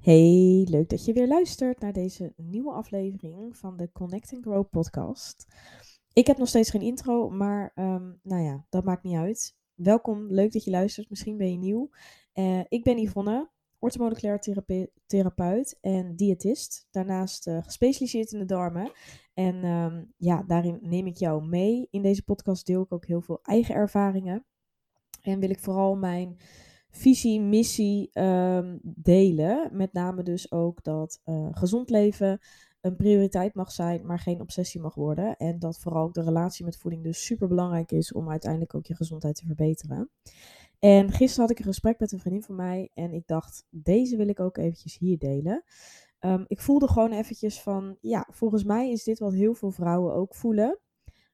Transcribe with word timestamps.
Hey, 0.00 0.66
leuk 0.70 0.88
dat 0.88 1.04
je 1.04 1.12
weer 1.12 1.28
luistert 1.28 1.80
naar 1.80 1.92
deze 1.92 2.32
nieuwe 2.36 2.72
aflevering 2.72 3.56
van 3.56 3.76
de 3.76 3.92
Connect 3.92 4.32
and 4.32 4.42
Grow 4.42 4.68
podcast. 4.70 5.46
Ik 6.12 6.26
heb 6.26 6.38
nog 6.38 6.48
steeds 6.48 6.70
geen 6.70 6.80
intro, 6.82 7.30
maar 7.30 7.72
um, 7.74 8.20
nou 8.22 8.42
ja, 8.42 8.66
dat 8.68 8.84
maakt 8.84 9.02
niet 9.02 9.16
uit. 9.16 9.56
Welkom, 9.74 10.32
leuk 10.32 10.52
dat 10.52 10.64
je 10.64 10.70
luistert. 10.70 11.10
Misschien 11.10 11.36
ben 11.36 11.50
je 11.50 11.58
nieuw. 11.58 11.90
Uh, 12.34 12.60
ik 12.68 12.84
ben 12.84 12.98
Yvonne, 12.98 13.50
orthomoleculair 13.78 14.40
therapeut 15.06 15.78
en 15.80 16.16
diëtist. 16.16 16.86
Daarnaast 16.90 17.46
uh, 17.46 17.62
gespecialiseerd 17.62 18.32
in 18.32 18.38
de 18.38 18.44
darmen. 18.44 18.92
En 19.34 19.64
um, 19.64 20.12
ja, 20.16 20.42
daarin 20.42 20.78
neem 20.82 21.06
ik 21.06 21.16
jou 21.16 21.46
mee. 21.46 21.88
In 21.90 22.02
deze 22.02 22.24
podcast 22.24 22.66
deel 22.66 22.82
ik 22.82 22.92
ook 22.92 23.06
heel 23.06 23.20
veel 23.20 23.38
eigen 23.42 23.74
ervaringen. 23.74 24.44
En 25.22 25.40
wil 25.40 25.50
ik 25.50 25.60
vooral 25.60 25.96
mijn 25.96 26.36
visie, 26.90 27.40
missie 27.40 28.10
um, 28.20 28.80
delen. 28.82 29.68
Met 29.72 29.92
name 29.92 30.22
dus 30.22 30.52
ook 30.52 30.82
dat 30.82 31.20
uh, 31.24 31.48
gezond 31.50 31.90
leven 31.90 32.38
een 32.80 32.96
prioriteit 32.96 33.54
mag 33.54 33.72
zijn, 33.72 34.06
maar 34.06 34.18
geen 34.18 34.40
obsessie 34.40 34.80
mag 34.80 34.94
worden. 34.94 35.36
En 35.36 35.58
dat 35.58 35.78
vooral 35.78 36.02
ook 36.02 36.14
de 36.14 36.22
relatie 36.22 36.64
met 36.64 36.76
voeding 36.76 37.02
dus 37.02 37.24
super 37.24 37.48
belangrijk 37.48 37.92
is 37.92 38.12
om 38.12 38.30
uiteindelijk 38.30 38.74
ook 38.74 38.86
je 38.86 38.96
gezondheid 38.96 39.34
te 39.34 39.46
verbeteren. 39.46 40.10
En 40.78 41.12
gisteren 41.12 41.40
had 41.40 41.50
ik 41.50 41.58
een 41.58 41.72
gesprek 41.72 41.98
met 41.98 42.12
een 42.12 42.20
vriendin 42.20 42.42
van 42.42 42.54
mij 42.54 42.90
en 42.94 43.12
ik 43.12 43.26
dacht, 43.26 43.66
deze 43.70 44.16
wil 44.16 44.28
ik 44.28 44.40
ook 44.40 44.56
eventjes 44.56 44.98
hier 44.98 45.18
delen. 45.18 45.64
Um, 46.20 46.44
ik 46.46 46.60
voelde 46.60 46.88
gewoon 46.88 47.12
eventjes 47.12 47.60
van, 47.60 47.96
ja, 48.00 48.28
volgens 48.30 48.64
mij 48.64 48.90
is 48.90 49.04
dit 49.04 49.18
wat 49.18 49.32
heel 49.32 49.54
veel 49.54 49.70
vrouwen 49.70 50.14
ook 50.14 50.34
voelen. 50.34 50.78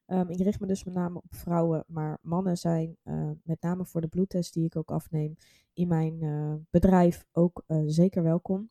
Um, 0.07 0.29
ik 0.29 0.39
richt 0.39 0.59
me 0.59 0.67
dus 0.67 0.83
met 0.83 0.93
name 0.93 1.17
op 1.17 1.35
vrouwen, 1.35 1.83
maar 1.87 2.19
mannen 2.21 2.57
zijn 2.57 2.97
uh, 3.03 3.29
met 3.43 3.61
name 3.61 3.85
voor 3.85 4.01
de 4.01 4.07
bloedtest 4.07 4.53
die 4.53 4.65
ik 4.65 4.75
ook 4.75 4.91
afneem 4.91 5.35
in 5.73 5.87
mijn 5.87 6.23
uh, 6.23 6.53
bedrijf 6.69 7.25
ook 7.31 7.63
uh, 7.67 7.83
zeker 7.85 8.23
welkom. 8.23 8.69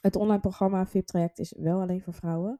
Het 0.00 0.16
online 0.16 0.40
programma 0.40 0.86
VIP-traject 0.86 1.38
is 1.38 1.54
wel 1.58 1.80
alleen 1.80 2.02
voor 2.02 2.12
vrouwen. 2.12 2.58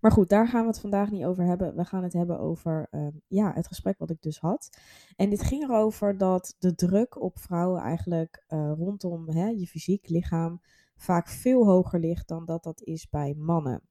Maar 0.00 0.12
goed, 0.12 0.28
daar 0.28 0.48
gaan 0.48 0.60
we 0.60 0.66
het 0.66 0.80
vandaag 0.80 1.10
niet 1.10 1.24
over 1.24 1.44
hebben. 1.44 1.76
We 1.76 1.84
gaan 1.84 2.02
het 2.02 2.12
hebben 2.12 2.38
over 2.38 2.86
ehm, 2.90 3.10
ja, 3.26 3.52
het 3.54 3.66
gesprek 3.66 3.98
wat 3.98 4.10
ik 4.10 4.22
dus 4.22 4.38
had. 4.38 4.78
En 5.16 5.30
dit 5.30 5.42
ging 5.42 5.62
erover 5.62 6.18
dat 6.18 6.54
de 6.58 6.74
druk 6.74 7.20
op 7.20 7.38
vrouwen 7.38 7.80
eigenlijk 7.80 8.44
rondom 8.78 9.28
hè, 9.28 9.46
je 9.46 9.66
fysiek 9.66 10.08
lichaam 10.08 10.60
vaak 10.96 11.28
veel 11.28 11.66
hoger 11.66 12.00
ligt 12.00 12.28
dan 12.28 12.44
dat 12.44 12.62
dat 12.62 12.82
is 12.82 13.08
bij 13.08 13.34
mannen. 13.34 13.82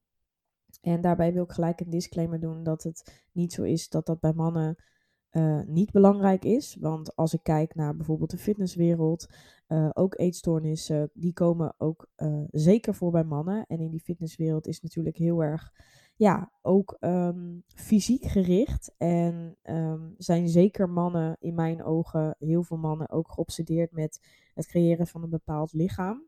En 0.81 1.01
daarbij 1.01 1.33
wil 1.33 1.43
ik 1.43 1.51
gelijk 1.51 1.79
een 1.79 1.89
disclaimer 1.89 2.39
doen 2.39 2.63
dat 2.63 2.83
het 2.83 3.27
niet 3.31 3.53
zo 3.53 3.63
is 3.63 3.89
dat 3.89 4.05
dat 4.05 4.19
bij 4.19 4.33
mannen 4.33 4.75
uh, 5.31 5.61
niet 5.65 5.91
belangrijk 5.91 6.45
is. 6.45 6.77
Want 6.79 7.15
als 7.15 7.33
ik 7.33 7.43
kijk 7.43 7.75
naar 7.75 7.95
bijvoorbeeld 7.95 8.29
de 8.29 8.37
fitnesswereld, 8.37 9.27
uh, 9.67 9.89
ook 9.93 10.19
eetstoornissen, 10.19 11.09
die 11.13 11.33
komen 11.33 11.73
ook 11.77 12.07
uh, 12.17 12.43
zeker 12.51 12.95
voor 12.95 13.11
bij 13.11 13.23
mannen. 13.23 13.65
En 13.67 13.79
in 13.79 13.89
die 13.89 13.99
fitnesswereld 13.99 14.67
is 14.67 14.81
natuurlijk 14.81 15.17
heel 15.17 15.43
erg, 15.43 15.73
ja, 16.15 16.51
ook 16.61 16.97
um, 16.99 17.63
fysiek 17.67 18.23
gericht. 18.23 18.93
En 18.97 19.57
um, 19.63 20.13
zijn 20.17 20.49
zeker 20.49 20.89
mannen, 20.89 21.35
in 21.39 21.55
mijn 21.55 21.83
ogen, 21.83 22.35
heel 22.39 22.63
veel 22.63 22.77
mannen 22.77 23.09
ook 23.09 23.31
geobsedeerd 23.31 23.91
met 23.91 24.19
het 24.53 24.67
creëren 24.67 25.07
van 25.07 25.23
een 25.23 25.29
bepaald 25.29 25.73
lichaam. 25.73 26.27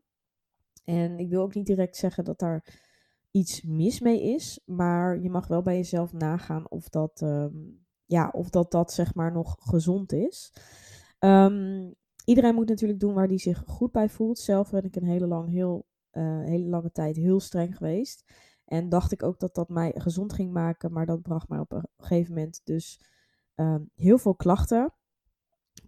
En 0.84 1.18
ik 1.18 1.28
wil 1.28 1.42
ook 1.42 1.54
niet 1.54 1.66
direct 1.66 1.96
zeggen 1.96 2.24
dat 2.24 2.38
daar 2.38 2.89
iets 3.30 3.62
mis 3.62 4.00
mee 4.00 4.22
is. 4.34 4.60
Maar 4.64 5.20
je 5.20 5.30
mag 5.30 5.46
wel 5.46 5.62
bij 5.62 5.76
jezelf 5.76 6.12
nagaan 6.12 6.70
of 6.70 6.88
dat, 6.88 7.20
um, 7.20 7.86
ja, 8.04 8.28
of 8.28 8.50
dat, 8.50 8.70
dat 8.70 8.92
zeg 8.92 9.14
maar 9.14 9.32
nog 9.32 9.56
gezond 9.58 10.12
is. 10.12 10.52
Um, 11.18 11.94
iedereen 12.24 12.54
moet 12.54 12.68
natuurlijk 12.68 13.00
doen 13.00 13.14
waar 13.14 13.26
hij 13.26 13.38
zich 13.38 13.62
goed 13.66 13.92
bij 13.92 14.08
voelt. 14.08 14.38
Zelf 14.38 14.70
ben 14.70 14.84
ik 14.84 14.96
een 14.96 15.04
hele, 15.04 15.26
lang, 15.26 15.48
heel, 15.48 15.86
uh, 16.12 16.44
hele 16.44 16.68
lange 16.68 16.90
tijd 16.92 17.16
heel 17.16 17.40
streng 17.40 17.76
geweest. 17.76 18.24
En 18.64 18.88
dacht 18.88 19.12
ik 19.12 19.22
ook 19.22 19.38
dat 19.40 19.54
dat 19.54 19.68
mij 19.68 19.92
gezond 19.96 20.32
ging 20.32 20.52
maken. 20.52 20.92
Maar 20.92 21.06
dat 21.06 21.22
bracht 21.22 21.48
mij 21.48 21.58
op 21.58 21.72
een 21.72 21.88
gegeven 21.96 22.34
moment 22.34 22.60
dus 22.64 23.00
um, 23.54 23.90
heel 23.94 24.18
veel 24.18 24.34
klachten. 24.34 24.94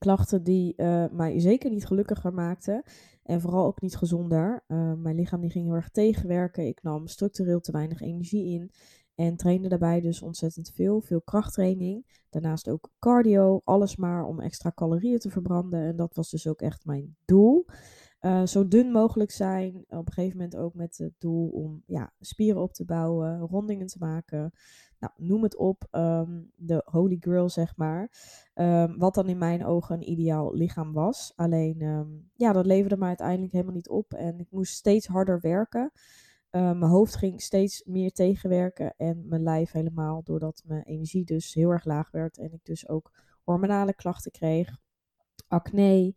Klachten 0.02 0.42
die 0.42 0.74
uh, 0.76 1.04
mij 1.12 1.40
zeker 1.40 1.70
niet 1.70 1.86
gelukkiger 1.86 2.34
maakten. 2.34 2.82
En 3.22 3.40
vooral 3.40 3.66
ook 3.66 3.80
niet 3.80 3.96
gezonder. 3.96 4.64
Uh, 4.68 4.92
mijn 4.92 5.16
lichaam 5.16 5.40
die 5.40 5.50
ging 5.50 5.64
heel 5.64 5.74
erg 5.74 5.88
tegenwerken. 5.88 6.66
Ik 6.66 6.82
nam 6.82 7.06
structureel 7.06 7.60
te 7.60 7.72
weinig 7.72 8.00
energie 8.00 8.46
in. 8.46 8.70
En 9.14 9.36
trainde 9.36 9.68
daarbij 9.68 10.00
dus 10.00 10.22
ontzettend 10.22 10.70
veel. 10.74 11.00
Veel 11.00 11.20
krachttraining. 11.20 12.24
Daarnaast 12.30 12.68
ook 12.68 12.90
cardio. 12.98 13.60
Alles 13.64 13.96
maar 13.96 14.24
om 14.24 14.40
extra 14.40 14.72
calorieën 14.74 15.18
te 15.18 15.30
verbranden. 15.30 15.80
En 15.80 15.96
dat 15.96 16.14
was 16.14 16.30
dus 16.30 16.46
ook 16.46 16.60
echt 16.60 16.84
mijn 16.84 17.16
doel. 17.24 17.64
Uh, 18.24 18.46
zo 18.46 18.68
dun 18.68 18.90
mogelijk 18.90 19.30
zijn. 19.30 19.84
Op 19.88 20.06
een 20.06 20.12
gegeven 20.12 20.36
moment 20.36 20.56
ook 20.56 20.74
met 20.74 20.98
het 20.98 21.14
doel 21.18 21.48
om 21.48 21.82
ja, 21.86 22.12
spieren 22.20 22.62
op 22.62 22.72
te 22.72 22.84
bouwen. 22.84 23.38
Rondingen 23.40 23.86
te 23.86 23.98
maken. 23.98 24.52
Nou, 24.98 25.12
noem 25.16 25.42
het 25.42 25.56
op. 25.56 25.88
Um, 25.90 26.50
de 26.56 26.82
holy 26.84 27.16
grail, 27.20 27.48
zeg 27.48 27.76
maar. 27.76 28.10
Um, 28.54 28.98
wat 28.98 29.14
dan 29.14 29.28
in 29.28 29.38
mijn 29.38 29.64
ogen 29.64 29.94
een 29.94 30.10
ideaal 30.10 30.54
lichaam 30.54 30.92
was. 30.92 31.32
Alleen, 31.36 31.82
um, 31.82 32.30
ja, 32.34 32.52
dat 32.52 32.66
leverde 32.66 32.96
me 32.96 33.04
uiteindelijk 33.06 33.52
helemaal 33.52 33.74
niet 33.74 33.88
op. 33.88 34.12
En 34.12 34.38
ik 34.38 34.50
moest 34.50 34.74
steeds 34.74 35.06
harder 35.06 35.40
werken. 35.40 35.92
Mijn 36.50 36.82
hoofd 36.82 37.16
ging 37.16 37.40
steeds 37.40 37.84
meer 37.84 38.12
tegenwerken. 38.12 38.94
En 38.96 39.28
mijn 39.28 39.42
lijf 39.42 39.70
helemaal. 39.70 40.22
Doordat 40.22 40.62
mijn 40.66 40.82
energie 40.82 41.24
dus 41.24 41.54
heel 41.54 41.70
erg 41.70 41.84
laag 41.84 42.10
werd. 42.10 42.38
En 42.38 42.52
ik 42.52 42.64
dus 42.64 42.88
ook 42.88 43.12
hormonale 43.44 43.94
klachten 43.94 44.30
kreeg. 44.32 44.78
Acne. 45.48 46.14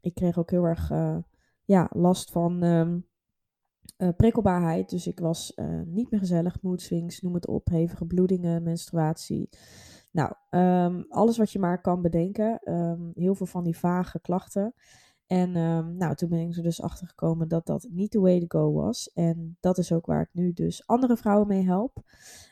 Ik 0.00 0.14
kreeg 0.14 0.38
ook 0.38 0.50
heel 0.50 0.64
erg 0.64 0.90
uh, 0.90 1.16
ja, 1.64 1.90
last 1.92 2.30
van 2.30 2.64
uh, 2.64 4.08
prikkelbaarheid. 4.16 4.90
Dus 4.90 5.06
ik 5.06 5.18
was 5.20 5.52
uh, 5.56 5.80
niet 5.86 6.10
meer 6.10 6.20
gezellig, 6.20 6.62
mood 6.62 6.80
swings, 6.80 7.20
noem 7.20 7.34
het 7.34 7.46
op, 7.46 7.68
hevige 7.68 8.06
bloedingen, 8.06 8.62
menstruatie. 8.62 9.48
Nou, 10.10 10.32
um, 10.50 11.04
alles 11.08 11.38
wat 11.38 11.52
je 11.52 11.58
maar 11.58 11.80
kan 11.80 12.02
bedenken. 12.02 12.60
Um, 12.64 13.10
heel 13.14 13.34
veel 13.34 13.46
van 13.46 13.64
die 13.64 13.76
vage 13.76 14.20
klachten. 14.20 14.74
En 15.28 15.56
um, 15.56 15.96
nou, 15.96 16.14
toen 16.14 16.28
ben 16.28 16.38
ik 16.38 16.56
er 16.56 16.62
dus 16.62 16.82
achter 16.82 17.06
gekomen 17.06 17.48
dat 17.48 17.66
dat 17.66 17.86
niet 17.90 18.10
the 18.10 18.20
way 18.20 18.40
to 18.40 18.60
go 18.60 18.72
was. 18.72 19.10
En 19.14 19.56
dat 19.60 19.78
is 19.78 19.92
ook 19.92 20.06
waar 20.06 20.22
ik 20.22 20.28
nu 20.32 20.52
dus 20.52 20.86
andere 20.86 21.16
vrouwen 21.16 21.48
mee 21.48 21.64
help. 21.64 22.02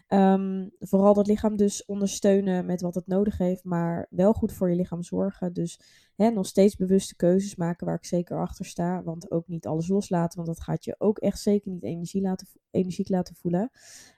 Um, 0.08 0.70
vooral 0.78 1.14
dat 1.14 1.26
lichaam 1.26 1.56
dus 1.56 1.84
ondersteunen 1.84 2.66
met 2.66 2.80
wat 2.80 2.94
het 2.94 3.06
nodig 3.06 3.38
heeft, 3.38 3.64
maar 3.64 4.06
wel 4.10 4.32
goed 4.32 4.52
voor 4.52 4.70
je 4.70 4.76
lichaam 4.76 5.02
zorgen. 5.02 5.52
Dus 5.52 5.80
hè, 6.14 6.30
nog 6.30 6.46
steeds 6.46 6.76
bewuste 6.76 7.16
keuzes 7.16 7.56
maken 7.56 7.86
waar 7.86 7.96
ik 7.96 8.04
zeker 8.04 8.40
achter 8.40 8.64
sta. 8.64 9.02
Want 9.02 9.30
ook 9.30 9.48
niet 9.48 9.66
alles 9.66 9.88
loslaten, 9.88 10.36
want 10.36 10.56
dat 10.56 10.64
gaat 10.64 10.84
je 10.84 10.94
ook 10.98 11.18
echt 11.18 11.40
zeker 11.40 11.70
niet 11.70 11.82
energie 11.82 12.22
laten, 12.22 12.46
energiek 12.70 13.08
laten 13.08 13.34
voelen. 13.34 13.70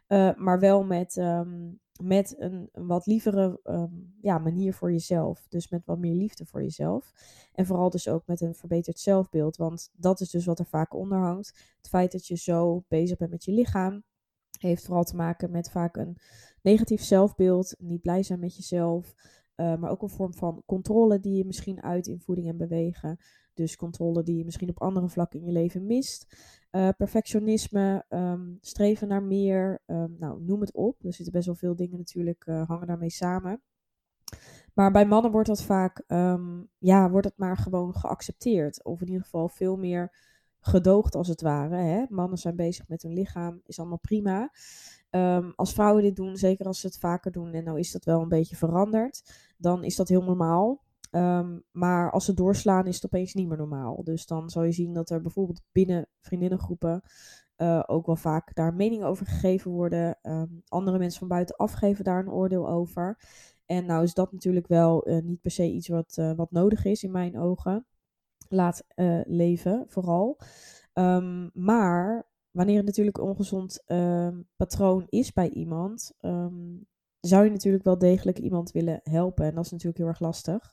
Uh, 0.08 0.34
maar 0.34 0.60
wel 0.60 0.84
met, 0.84 1.16
um, 1.16 1.80
met 2.03 2.34
een, 2.38 2.69
wat 2.72 3.06
lievere 3.06 3.60
um, 3.64 4.14
ja, 4.20 4.38
manier 4.38 4.75
voor 4.75 4.92
jezelf. 4.92 5.47
Dus 5.48 5.69
met 5.69 5.84
wat 5.84 5.98
meer 5.98 6.14
liefde 6.14 6.47
voor 6.47 6.62
jezelf. 6.62 7.12
En 7.53 7.66
vooral 7.66 7.91
dus 7.91 8.09
ook 8.09 8.26
met 8.26 8.41
een 8.41 8.54
verbeterd 8.54 8.98
zelfbeeld. 8.98 9.56
Want 9.56 9.91
dat 9.97 10.20
is 10.20 10.31
dus 10.31 10.44
wat 10.44 10.59
er 10.59 10.66
vaak 10.66 10.94
onder 10.94 11.19
hangt. 11.19 11.75
Het 11.76 11.88
feit 11.88 12.12
dat 12.12 12.26
je 12.26 12.36
zo 12.36 12.84
bezig 12.88 13.16
bent 13.16 13.31
met 13.31 13.44
je 13.44 13.53
lichaam 13.53 14.03
heeft 14.59 14.84
vooral 14.84 15.04
te 15.04 15.16
maken 15.16 15.50
met 15.50 15.70
vaak 15.70 15.97
een 15.97 16.16
negatief 16.62 17.03
zelfbeeld, 17.03 17.75
niet 17.78 18.03
blij 18.03 18.22
zijn 18.22 18.41
met 18.41 18.56
jezelf, 18.56 19.15
uh, 19.56 19.76
maar 19.76 19.91
ook 19.91 20.03
een 20.03 20.09
vorm 20.09 20.34
van 20.34 20.62
controle 20.66 21.20
die 21.20 21.34
je 21.34 21.44
misschien 21.44 21.82
uit 21.82 22.06
in 22.06 22.20
voeding 22.20 22.48
en 22.48 22.56
bewegen. 22.56 23.19
Dus 23.58 23.76
controle 23.76 24.22
die 24.22 24.36
je 24.36 24.44
misschien 24.44 24.69
op 24.69 24.80
andere 24.80 25.08
vlakken 25.08 25.41
in 25.41 25.46
je 25.46 25.52
leven 25.52 25.86
mist. 25.86 26.36
Uh, 26.72 26.88
perfectionisme, 26.96 28.04
um, 28.08 28.58
streven 28.60 29.08
naar 29.08 29.22
meer, 29.22 29.82
um, 29.86 30.16
nou 30.19 30.42
noem 30.42 30.60
het 30.60 30.72
op. 30.72 31.04
Er 31.04 31.12
zitten 31.12 31.32
best 31.32 31.46
wel 31.46 31.54
veel 31.54 31.76
dingen 31.76 31.98
natuurlijk, 31.98 32.47
uh, 32.47 32.68
hangen 32.68 32.86
daarmee 32.86 33.10
samen. 33.10 33.62
Maar 34.74 34.91
bij 34.91 35.06
mannen 35.06 35.30
wordt 35.30 35.48
dat 35.48 35.62
vaak, 35.62 36.02
um, 36.06 36.68
ja, 36.78 37.10
wordt 37.10 37.26
het 37.26 37.36
maar 37.36 37.56
gewoon 37.56 37.94
geaccepteerd. 37.94 38.84
Of 38.84 39.00
in 39.00 39.06
ieder 39.06 39.22
geval 39.22 39.48
veel 39.48 39.76
meer 39.76 40.16
gedoogd 40.60 41.15
als 41.15 41.28
het 41.28 41.41
ware. 41.41 41.77
Hè? 41.77 42.04
Mannen 42.09 42.38
zijn 42.38 42.56
bezig 42.56 42.88
met 42.88 43.03
hun 43.03 43.12
lichaam, 43.12 43.60
is 43.66 43.78
allemaal 43.78 43.98
prima. 43.98 44.50
Als 45.56 45.72
vrouwen 45.72 46.03
dit 46.03 46.16
doen, 46.16 46.36
zeker 46.36 46.66
als 46.66 46.80
ze 46.80 46.86
het 46.86 46.98
vaker 46.98 47.33
doen, 47.33 47.53
en 47.53 47.65
nou 47.65 47.78
is 47.78 47.92
dat 47.92 48.04
wel 48.04 48.22
een 48.22 48.28
beetje 48.28 48.56
veranderd, 48.56 49.22
dan 49.56 49.84
is 49.84 49.97
dat 49.97 50.09
heel 50.09 50.22
normaal. 50.22 50.86
Um, 51.10 51.65
maar 51.71 52.10
als 52.10 52.25
ze 52.25 52.34
doorslaan, 52.34 52.87
is 52.87 52.95
het 52.95 53.05
opeens 53.05 53.34
niet 53.34 53.49
meer 53.49 53.57
normaal. 53.57 54.05
Dus 54.05 54.27
dan 54.27 54.51
zal 54.51 54.63
je 54.63 54.72
zien 54.72 54.93
dat 54.93 55.10
er 55.10 55.22
bijvoorbeeld 55.22 55.63
binnen 55.72 56.09
vriendinnengroepen 56.21 57.03
uh, 57.57 57.83
ook 57.87 58.07
wel 58.07 58.16
vaak 58.16 58.55
daar 58.55 58.75
meningen 58.75 59.07
over 59.07 59.27
gegeven 59.27 59.71
worden. 59.71 60.19
Um, 60.22 60.63
andere 60.69 60.99
mensen 60.99 61.19
van 61.19 61.28
buitenaf 61.28 61.72
geven 61.72 62.05
daar 62.05 62.21
een 62.21 62.33
oordeel 62.33 62.69
over. 62.69 63.19
En 63.66 63.87
nou 63.87 64.03
is 64.03 64.15
dat 64.15 64.33
natuurlijk 64.33 64.66
wel 64.66 65.09
uh, 65.09 65.22
niet 65.22 65.41
per 65.41 65.51
se 65.51 65.71
iets 65.71 65.89
wat, 65.89 66.16
uh, 66.19 66.33
wat 66.33 66.51
nodig 66.51 66.84
is 66.84 67.03
in 67.03 67.10
mijn 67.10 67.39
ogen 67.39 67.87
laat 68.49 68.84
leven, 69.25 69.84
vooral. 69.89 70.39
Um, 70.95 71.51
maar 71.55 72.28
wanneer 72.51 72.77
het 72.77 72.87
natuurlijk 72.87 73.19
een 73.19 73.25
ongezond 73.25 73.84
patroon 74.57 75.07
is 75.09 75.33
bij 75.33 75.51
iemand, 75.51 76.13
zou 77.20 77.44
je 77.44 77.50
natuurlijk 77.50 77.84
wel 77.84 77.98
degelijk 77.98 78.38
iemand 78.38 78.70
willen 78.70 79.00
helpen. 79.03 79.44
En 79.44 79.54
dat 79.54 79.65
is 79.65 79.70
natuurlijk 79.70 79.98
heel 79.98 80.06
erg 80.06 80.20
lastig. 80.20 80.72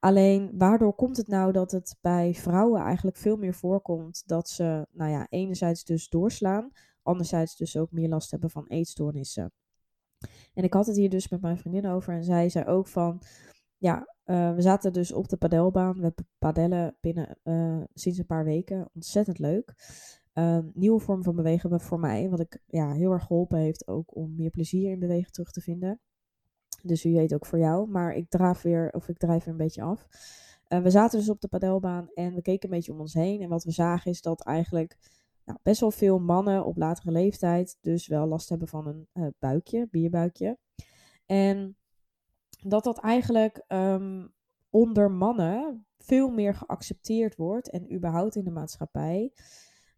Alleen, 0.00 0.50
waardoor 0.58 0.94
komt 0.94 1.16
het 1.16 1.28
nou 1.28 1.52
dat 1.52 1.70
het 1.70 1.96
bij 2.00 2.34
vrouwen 2.34 2.80
eigenlijk 2.80 3.16
veel 3.16 3.36
meer 3.36 3.54
voorkomt 3.54 4.22
dat 4.26 4.48
ze, 4.48 4.86
nou 4.92 5.10
ja, 5.10 5.26
enerzijds 5.28 5.84
dus 5.84 6.08
doorslaan, 6.08 6.70
anderzijds 7.02 7.56
dus 7.56 7.76
ook 7.76 7.92
meer 7.92 8.08
last 8.08 8.30
hebben 8.30 8.50
van 8.50 8.66
eetstoornissen. 8.66 9.52
En 10.54 10.64
ik 10.64 10.72
had 10.72 10.86
het 10.86 10.96
hier 10.96 11.10
dus 11.10 11.28
met 11.28 11.40
mijn 11.40 11.58
vriendin 11.58 11.86
over 11.86 12.14
en 12.14 12.24
zij 12.24 12.48
zei 12.48 12.64
ook 12.64 12.86
van, 12.86 13.22
ja, 13.76 14.14
uh, 14.24 14.54
we 14.54 14.62
zaten 14.62 14.92
dus 14.92 15.12
op 15.12 15.28
de 15.28 15.36
padelbaan. 15.36 16.00
We 16.00 16.14
padellen 16.38 16.96
binnen 17.00 17.38
uh, 17.44 17.82
sinds 17.94 18.18
een 18.18 18.26
paar 18.26 18.44
weken. 18.44 18.88
Ontzettend 18.94 19.38
leuk. 19.38 19.74
Uh, 20.34 20.58
nieuwe 20.72 21.00
vorm 21.00 21.22
van 21.22 21.36
bewegen 21.36 21.80
voor 21.80 22.00
mij. 22.00 22.28
Wat 22.30 22.40
ik 22.40 22.62
ja, 22.66 22.92
heel 22.92 23.12
erg 23.12 23.24
geholpen 23.24 23.58
heeft 23.58 23.86
ook 23.86 24.16
om 24.16 24.34
meer 24.34 24.50
plezier 24.50 24.90
in 24.90 24.98
bewegen 24.98 25.32
terug 25.32 25.50
te 25.50 25.60
vinden. 25.60 26.00
Dus 26.82 27.02
wie 27.02 27.16
weet 27.16 27.34
ook 27.34 27.46
voor 27.46 27.58
jou. 27.58 27.88
Maar 27.88 28.14
ik 28.14 28.30
draaf 28.30 28.62
weer, 28.62 28.90
of 28.92 29.08
ik 29.08 29.18
drijf 29.18 29.44
weer 29.44 29.52
een 29.52 29.60
beetje 29.60 29.82
af. 29.82 30.06
Uh, 30.68 30.82
we 30.82 30.90
zaten 30.90 31.18
dus 31.18 31.28
op 31.28 31.40
de 31.40 31.48
padelbaan 31.48 32.08
en 32.14 32.34
we 32.34 32.42
keken 32.42 32.68
een 32.68 32.76
beetje 32.76 32.92
om 32.92 33.00
ons 33.00 33.14
heen. 33.14 33.40
En 33.40 33.48
wat 33.48 33.64
we 33.64 33.70
zagen 33.70 34.10
is 34.10 34.22
dat 34.22 34.42
eigenlijk 34.44 34.98
nou, 35.44 35.58
best 35.62 35.80
wel 35.80 35.90
veel 35.90 36.18
mannen 36.18 36.64
op 36.64 36.76
latere 36.76 37.10
leeftijd 37.10 37.78
dus 37.80 38.06
wel 38.06 38.26
last 38.26 38.48
hebben 38.48 38.68
van 38.68 38.86
een 38.86 39.08
uh, 39.14 39.26
buikje, 39.38 39.88
bierbuikje. 39.90 40.58
En 41.26 41.76
dat 42.62 42.84
dat 42.84 43.00
eigenlijk 43.00 43.64
um, 43.68 44.32
onder 44.70 45.10
mannen 45.10 45.86
veel 45.98 46.30
meer 46.30 46.54
geaccepteerd 46.54 47.36
wordt 47.36 47.70
en 47.70 47.94
überhaupt 47.94 48.36
in 48.36 48.44
de 48.44 48.50
maatschappij. 48.50 49.32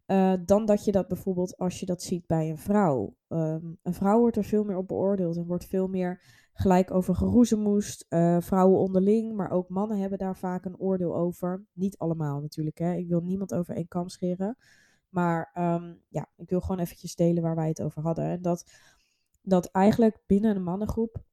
Uh, 0.07 0.33
dan 0.45 0.65
dat 0.65 0.85
je 0.85 0.91
dat 0.91 1.07
bijvoorbeeld 1.07 1.57
als 1.57 1.79
je 1.79 1.85
dat 1.85 2.01
ziet 2.01 2.27
bij 2.27 2.49
een 2.49 2.57
vrouw. 2.57 3.15
Um, 3.27 3.77
een 3.81 3.93
vrouw 3.93 4.19
wordt 4.19 4.37
er 4.37 4.43
veel 4.43 4.63
meer 4.63 4.77
op 4.77 4.87
beoordeeld 4.87 5.37
en 5.37 5.45
wordt 5.45 5.65
veel 5.65 5.87
meer 5.87 6.21
gelijk 6.53 6.91
over 6.91 7.15
geroezemoest. 7.15 8.05
Uh, 8.09 8.37
vrouwen 8.41 8.79
onderling, 8.79 9.35
maar 9.35 9.51
ook 9.51 9.69
mannen 9.69 9.99
hebben 9.99 10.17
daar 10.17 10.37
vaak 10.37 10.65
een 10.65 10.77
oordeel 10.77 11.15
over. 11.15 11.65
Niet 11.73 11.97
allemaal 11.97 12.41
natuurlijk, 12.41 12.77
hè. 12.77 12.93
Ik 12.93 13.07
wil 13.07 13.21
niemand 13.21 13.53
over 13.53 13.75
één 13.75 13.87
kam 13.87 14.09
scheren. 14.09 14.57
Maar 15.09 15.51
um, 15.57 16.01
ja, 16.09 16.29
ik 16.35 16.49
wil 16.49 16.61
gewoon 16.61 16.79
eventjes 16.79 17.15
delen 17.15 17.43
waar 17.43 17.55
wij 17.55 17.67
het 17.67 17.81
over 17.81 18.01
hadden. 18.01 18.25
En 18.25 18.41
dat, 18.41 18.71
dat 19.41 19.65
eigenlijk 19.65 20.19
binnen 20.25 20.55
een 20.55 20.63
mannengroep 20.63 21.23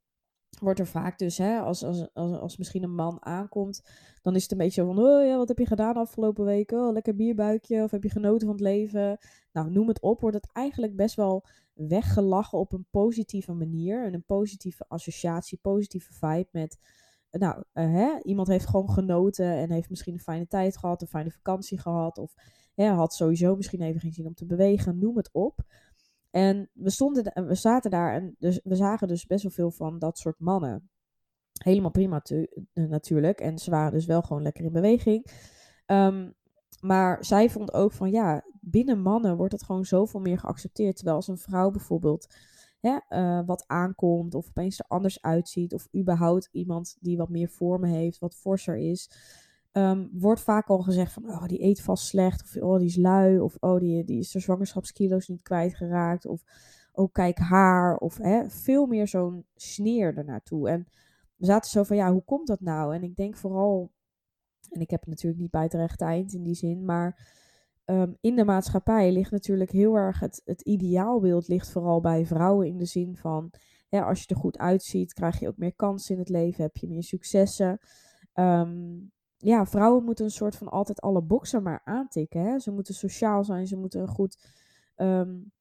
wordt 0.60 0.78
er 0.78 0.86
vaak 0.86 1.18
dus, 1.18 1.38
hè, 1.38 1.58
als, 1.58 1.84
als, 1.84 2.14
als, 2.14 2.38
als 2.38 2.56
misschien 2.56 2.82
een 2.82 2.94
man 2.94 3.24
aankomt, 3.24 3.82
dan 4.22 4.34
is 4.34 4.42
het 4.42 4.52
een 4.52 4.58
beetje 4.58 4.84
van, 4.84 4.98
oh 4.98 5.26
ja, 5.26 5.36
wat 5.36 5.48
heb 5.48 5.58
je 5.58 5.66
gedaan 5.66 5.96
afgelopen 5.96 6.44
weken? 6.44 6.78
Oh, 6.78 6.92
lekker 6.92 7.14
bierbuikje, 7.14 7.82
of 7.82 7.90
heb 7.90 8.02
je 8.02 8.10
genoten 8.10 8.46
van 8.46 8.56
het 8.56 8.64
leven? 8.64 9.18
Nou, 9.52 9.70
noem 9.70 9.88
het 9.88 10.00
op, 10.00 10.20
wordt 10.20 10.36
het 10.36 10.52
eigenlijk 10.52 10.96
best 10.96 11.14
wel 11.14 11.44
weggelachen 11.74 12.58
op 12.58 12.72
een 12.72 12.86
positieve 12.90 13.52
manier. 13.52 14.04
En 14.04 14.14
een 14.14 14.24
positieve 14.24 14.84
associatie, 14.88 15.58
positieve 15.62 16.12
vibe 16.12 16.48
met, 16.50 16.78
nou, 17.30 17.56
uh, 17.58 17.92
hè, 17.92 18.18
iemand 18.22 18.48
heeft 18.48 18.66
gewoon 18.66 18.90
genoten 18.90 19.46
en 19.46 19.70
heeft 19.70 19.90
misschien 19.90 20.14
een 20.14 20.20
fijne 20.20 20.46
tijd 20.46 20.76
gehad, 20.76 21.02
een 21.02 21.08
fijne 21.08 21.30
vakantie 21.30 21.78
gehad, 21.78 22.18
of 22.18 22.34
hè, 22.74 22.86
had 22.86 23.14
sowieso 23.14 23.56
misschien 23.56 23.82
even 23.82 24.00
geen 24.00 24.12
zin 24.12 24.26
om 24.26 24.34
te 24.34 24.46
bewegen, 24.46 24.98
noem 24.98 25.16
het 25.16 25.28
op. 25.32 25.60
En 26.32 26.70
we, 26.72 26.90
stonden, 26.90 27.46
we 27.46 27.54
zaten 27.54 27.90
daar 27.90 28.14
en 28.14 28.36
dus, 28.38 28.60
we 28.64 28.74
zagen 28.74 29.08
dus 29.08 29.26
best 29.26 29.42
wel 29.42 29.52
veel 29.52 29.70
van 29.70 29.98
dat 29.98 30.18
soort 30.18 30.38
mannen. 30.38 30.90
Helemaal 31.52 31.90
prima 31.90 32.22
eh, 32.22 32.44
natuurlijk. 32.72 33.40
En 33.40 33.58
ze 33.58 33.70
waren 33.70 33.92
dus 33.92 34.06
wel 34.06 34.22
gewoon 34.22 34.42
lekker 34.42 34.64
in 34.64 34.72
beweging. 34.72 35.26
Um, 35.86 36.34
maar 36.80 37.24
zij 37.24 37.50
vond 37.50 37.72
ook 37.72 37.92
van 37.92 38.10
ja, 38.10 38.44
binnen 38.60 39.00
mannen 39.00 39.36
wordt 39.36 39.52
het 39.52 39.62
gewoon 39.62 39.84
zoveel 39.84 40.20
meer 40.20 40.38
geaccepteerd. 40.38 40.96
Terwijl 40.96 41.16
als 41.16 41.28
een 41.28 41.38
vrouw 41.38 41.70
bijvoorbeeld 41.70 42.34
uh, 42.80 43.40
wat 43.46 43.64
aankomt 43.66 44.34
of 44.34 44.48
opeens 44.48 44.78
er 44.78 44.84
anders 44.88 45.22
uitziet. 45.22 45.74
Of 45.74 45.88
überhaupt 45.96 46.48
iemand 46.52 46.96
die 47.00 47.16
wat 47.16 47.28
meer 47.28 47.48
vormen 47.48 47.90
heeft, 47.90 48.18
wat 48.18 48.36
forser 48.36 48.76
is 48.76 49.10
um, 49.72 50.08
wordt 50.12 50.40
vaak 50.40 50.68
al 50.68 50.78
gezegd 50.78 51.12
van, 51.12 51.24
oh, 51.24 51.46
die 51.46 51.62
eet 51.62 51.82
vast 51.82 52.06
slecht, 52.06 52.42
of 52.42 52.62
oh, 52.62 52.78
die 52.78 52.86
is 52.86 52.96
lui, 52.96 53.38
of 53.38 53.56
oh, 53.60 53.80
die, 53.80 54.04
die 54.04 54.18
is 54.18 54.30
de 54.30 54.40
zwangerschapskilo's 54.40 55.28
niet 55.28 55.42
kwijtgeraakt, 55.42 56.26
of 56.26 56.42
oh, 56.92 57.12
kijk 57.12 57.38
haar, 57.38 57.96
of 57.96 58.16
hè, 58.16 58.50
veel 58.50 58.86
meer 58.86 59.08
zo'n 59.08 59.46
sneer 59.54 60.16
ernaartoe. 60.16 60.68
En 60.68 60.86
we 61.36 61.46
zaten 61.46 61.70
zo 61.70 61.82
van, 61.82 61.96
ja, 61.96 62.12
hoe 62.12 62.24
komt 62.24 62.46
dat 62.46 62.60
nou? 62.60 62.94
En 62.94 63.02
ik 63.02 63.16
denk 63.16 63.36
vooral, 63.36 63.92
en 64.70 64.80
ik 64.80 64.90
heb 64.90 65.00
het 65.00 65.08
natuurlijk 65.08 65.40
niet 65.40 65.50
bij 65.50 65.62
het 65.62 65.74
rechte 65.74 66.04
eind 66.04 66.32
in 66.32 66.42
die 66.42 66.54
zin, 66.54 66.84
maar 66.84 67.30
um, 67.84 68.16
in 68.20 68.36
de 68.36 68.44
maatschappij 68.44 69.12
ligt 69.12 69.30
natuurlijk 69.30 69.70
heel 69.70 69.94
erg 69.94 70.20
het, 70.20 70.42
het 70.44 70.60
ideaalbeeld 70.60 71.48
ligt 71.48 71.70
vooral 71.70 72.00
bij 72.00 72.26
vrouwen 72.26 72.66
in 72.66 72.78
de 72.78 72.84
zin 72.84 73.16
van, 73.16 73.50
ja, 73.88 74.02
als 74.02 74.20
je 74.20 74.26
er 74.26 74.40
goed 74.40 74.58
uitziet, 74.58 75.12
krijg 75.12 75.40
je 75.40 75.48
ook 75.48 75.56
meer 75.56 75.74
kansen 75.74 76.14
in 76.14 76.20
het 76.20 76.28
leven, 76.28 76.62
heb 76.62 76.76
je 76.76 76.88
meer 76.88 77.02
successen. 77.02 77.78
Um, 78.34 79.12
ja, 79.42 79.66
vrouwen 79.66 80.04
moeten 80.04 80.24
een 80.24 80.30
soort 80.30 80.56
van 80.56 80.68
altijd 80.68 81.00
alle 81.00 81.22
boksen 81.22 81.62
maar 81.62 81.80
aantikken. 81.84 82.40
Hè? 82.40 82.58
Ze 82.58 82.70
moeten 82.70 82.94
sociaal 82.94 83.44
zijn, 83.44 83.66
ze 83.66 83.76
moeten 83.76 84.00
een, 84.00 84.08
goed, 84.08 84.38
um, 84.96 85.52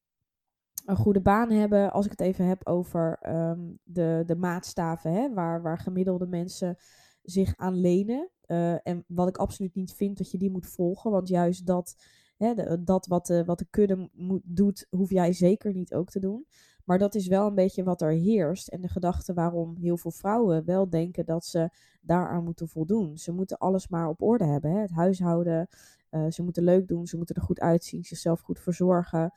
een 0.86 0.96
goede 0.96 1.22
baan 1.22 1.52
hebben. 1.52 1.92
Als 1.92 2.06
ik 2.06 2.12
het 2.12 2.22
even 2.22 2.46
heb 2.46 2.68
over 2.68 3.20
um, 3.28 3.80
de, 3.84 4.24
de 4.26 4.36
maatstaven, 4.36 5.14
hè? 5.14 5.34
Waar, 5.34 5.62
waar 5.62 5.78
gemiddelde 5.78 6.28
mensen 6.28 6.78
zich 7.22 7.54
aan 7.58 7.80
lenen. 7.80 8.30
Uh, 8.48 8.88
en 8.88 9.04
wat 9.08 9.28
ik 9.28 9.38
absoluut 9.38 9.76
niet 9.76 9.94
vind 9.94 10.18
dat 10.18 10.32
je 10.32 10.38
die 10.38 10.52
moet 10.52 10.68
volgen, 10.68 11.12
want 11.12 11.28
juist 11.28 11.66
dat, 11.66 11.96
hè, 12.38 12.54
dat 12.84 13.08
wat, 13.08 13.26
de, 13.26 13.46
wat 13.46 13.60
de 13.60 13.68
kudde 13.70 14.10
moet, 14.14 14.42
doet, 14.44 14.88
hoef 14.90 15.10
jij 15.10 15.34
zeker 15.34 15.74
niet 15.74 15.94
ook 15.94 16.10
te 16.10 16.20
doen. 16.20 16.46
Maar 16.86 16.98
dat 16.98 17.16
is 17.16 17.28
wel 17.28 17.48
een 17.48 17.56
beetje 17.56 17.84
wat 17.84 18.02
er 18.02 18.12
heerst. 18.12 18.68
En 18.68 18.82
de 18.82 18.88
gedachte 18.88 19.34
waarom 19.34 19.76
heel 19.78 19.98
veel 19.98 20.12
vrouwen 20.12 20.66
wel 20.66 20.90
denken 20.90 21.26
dat 21.26 21.46
ze 21.46 21.70
daaraan 22.02 22.44
moeten 22.44 22.68
voldoen. 22.68 23.18
Ze 23.18 23.32
moeten 23.32 23.58
alles 23.58 23.88
maar 23.88 24.08
op 24.08 24.22
orde 24.22 24.46
hebben. 24.46 24.72
Hè? 24.72 24.80
Het 24.80 24.92
huishouden. 24.92 25.68
Uh, 26.12 26.26
ze 26.30 26.44
moeten 26.44 26.64
leuk 26.64 26.88
doen. 26.88 27.08
Ze 27.08 27.18
moeten 27.18 27.36
er 27.36 27.42
goed 27.42 27.60
uitzien. 27.60 28.04
Zichzelf 28.04 28.42
goed 28.42 28.60
verzorgen. 28.60 29.34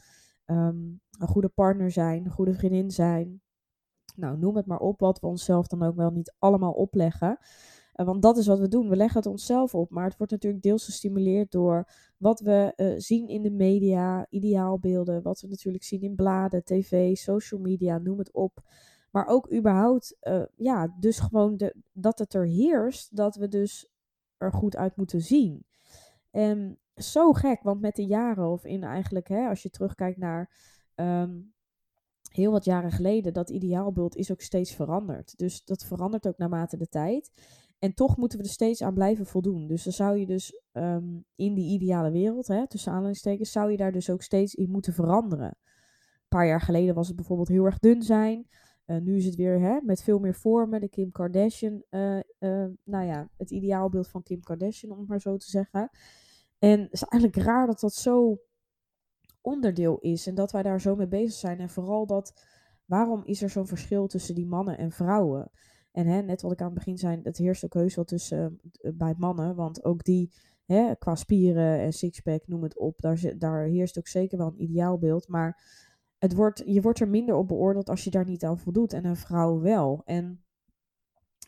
Um, 0.46 1.00
een 1.18 1.28
goede 1.28 1.48
partner 1.48 1.90
zijn. 1.90 2.24
Een 2.24 2.30
goede 2.30 2.54
vriendin 2.54 2.90
zijn. 2.90 3.42
Nou, 4.16 4.38
noem 4.38 4.56
het 4.56 4.66
maar 4.66 4.78
op. 4.78 5.00
Wat 5.00 5.20
we 5.20 5.26
onszelf 5.26 5.66
dan 5.66 5.82
ook 5.82 5.96
wel 5.96 6.10
niet 6.10 6.34
allemaal 6.38 6.72
opleggen. 6.72 7.38
Uh, 7.94 8.06
want 8.06 8.22
dat 8.22 8.36
is 8.36 8.46
wat 8.46 8.58
we 8.58 8.68
doen. 8.68 8.88
We 8.88 8.96
leggen 8.96 9.16
het 9.16 9.30
onszelf 9.30 9.74
op. 9.74 9.90
Maar 9.90 10.04
het 10.04 10.16
wordt 10.16 10.32
natuurlijk 10.32 10.62
deels 10.62 10.84
gestimuleerd 10.84 11.50
door 11.50 11.88
wat 12.16 12.40
we 12.40 12.72
uh, 12.76 12.94
zien 12.96 13.28
in 13.28 13.42
de 13.42 13.50
media, 13.50 14.26
ideaalbeelden. 14.30 15.22
Wat 15.22 15.40
we 15.40 15.48
natuurlijk 15.48 15.84
zien 15.84 16.02
in 16.02 16.14
bladen, 16.14 16.64
tv, 16.64 17.16
social 17.16 17.60
media, 17.60 17.98
noem 17.98 18.18
het 18.18 18.32
op. 18.32 18.62
Maar 19.10 19.26
ook 19.26 19.52
überhaupt, 19.52 20.16
uh, 20.22 20.42
ja, 20.56 20.94
dus 20.98 21.18
gewoon 21.18 21.70
dat 21.92 22.18
het 22.18 22.34
er 22.34 22.46
heerst, 22.46 23.16
dat 23.16 23.36
we 23.36 23.48
dus 23.48 23.88
er 24.36 24.52
goed 24.52 24.76
uit 24.76 24.96
moeten 24.96 25.20
zien. 25.20 25.66
En 26.30 26.78
zo 26.96 27.32
gek, 27.32 27.62
want 27.62 27.80
met 27.80 27.96
de 27.96 28.06
jaren, 28.06 28.48
of 28.48 28.64
in 28.64 28.82
eigenlijk, 28.82 29.28
hè, 29.28 29.48
als 29.48 29.62
je 29.62 29.70
terugkijkt 29.70 30.18
naar 30.18 30.50
um, 30.94 31.52
heel 32.30 32.52
wat 32.52 32.64
jaren 32.64 32.90
geleden, 32.90 33.32
dat 33.32 33.50
ideaalbeeld 33.50 34.16
is 34.16 34.32
ook 34.32 34.40
steeds 34.40 34.74
veranderd. 34.74 35.38
Dus 35.38 35.64
dat 35.64 35.84
verandert 35.84 36.26
ook 36.26 36.38
naarmate 36.38 36.76
de 36.76 36.88
tijd. 36.88 37.32
En 37.84 37.94
toch 37.94 38.16
moeten 38.16 38.38
we 38.38 38.44
er 38.44 38.50
steeds 38.50 38.82
aan 38.82 38.94
blijven 38.94 39.26
voldoen. 39.26 39.66
Dus 39.66 39.84
dan 39.84 39.92
zou 39.92 40.18
je 40.18 40.26
dus 40.26 40.62
um, 40.72 41.24
in 41.34 41.54
die 41.54 41.70
ideale 41.70 42.10
wereld, 42.10 42.46
hè, 42.46 42.68
tussen 42.68 42.92
aanhalingstekens, 42.92 43.52
zou 43.52 43.70
je 43.70 43.76
daar 43.76 43.92
dus 43.92 44.10
ook 44.10 44.22
steeds 44.22 44.54
in 44.54 44.70
moeten 44.70 44.92
veranderen. 44.92 45.46
Een 45.46 46.28
paar 46.28 46.46
jaar 46.46 46.60
geleden 46.60 46.94
was 46.94 47.06
het 47.06 47.16
bijvoorbeeld 47.16 47.48
heel 47.48 47.64
erg 47.64 47.78
dun 47.78 48.02
zijn. 48.02 48.48
Uh, 48.86 49.00
nu 49.00 49.16
is 49.16 49.24
het 49.24 49.34
weer 49.34 49.60
hè, 49.60 49.80
met 49.82 50.02
veel 50.02 50.18
meer 50.18 50.34
vormen. 50.34 50.80
De 50.80 50.88
Kim 50.88 51.10
Kardashian, 51.10 51.84
uh, 51.90 52.16
uh, 52.38 52.66
nou 52.84 53.06
ja, 53.06 53.28
het 53.36 53.50
ideaalbeeld 53.50 54.08
van 54.08 54.22
Kim 54.22 54.40
Kardashian, 54.40 54.92
om 54.92 54.98
het 54.98 55.08
maar 55.08 55.20
zo 55.20 55.36
te 55.36 55.50
zeggen. 55.50 55.90
En 56.58 56.80
het 56.80 56.92
is 56.92 57.02
eigenlijk 57.02 57.42
raar 57.46 57.66
dat 57.66 57.80
dat 57.80 57.94
zo 57.94 58.38
onderdeel 59.40 59.98
is 59.98 60.26
en 60.26 60.34
dat 60.34 60.52
wij 60.52 60.62
daar 60.62 60.80
zo 60.80 60.96
mee 60.96 61.08
bezig 61.08 61.38
zijn. 61.38 61.58
En 61.58 61.68
vooral 61.68 62.06
dat, 62.06 62.44
waarom 62.84 63.24
is 63.24 63.42
er 63.42 63.50
zo'n 63.50 63.66
verschil 63.66 64.06
tussen 64.06 64.34
die 64.34 64.46
mannen 64.46 64.78
en 64.78 64.90
vrouwen? 64.90 65.50
En 65.94 66.26
net 66.26 66.42
wat 66.42 66.52
ik 66.52 66.60
aan 66.60 66.66
het 66.66 66.74
begin 66.74 66.98
zei, 66.98 67.20
het 67.22 67.36
heerst 67.36 67.64
ook 67.64 67.74
heus 67.74 67.94
wel 67.94 68.04
tussen 68.04 68.60
bij 68.94 69.14
mannen, 69.18 69.54
want 69.54 69.84
ook 69.84 70.04
die 70.04 70.32
hè, 70.64 70.94
qua 70.94 71.14
spieren 71.14 71.78
en 71.78 71.92
sixpack, 71.92 72.46
noem 72.46 72.62
het 72.62 72.78
op, 72.78 73.00
daar, 73.00 73.34
daar 73.38 73.64
heerst 73.64 73.98
ook 73.98 74.08
zeker 74.08 74.38
wel 74.38 74.46
een 74.46 74.62
ideaalbeeld. 74.62 75.28
Maar 75.28 75.62
het 76.18 76.34
wordt, 76.34 76.62
je 76.66 76.80
wordt 76.80 77.00
er 77.00 77.08
minder 77.08 77.34
op 77.34 77.48
beoordeeld 77.48 77.88
als 77.88 78.04
je 78.04 78.10
daar 78.10 78.24
niet 78.24 78.44
aan 78.44 78.58
voldoet. 78.58 78.92
En 78.92 79.04
een 79.04 79.16
vrouw 79.16 79.60
wel. 79.60 80.02
En 80.04 80.44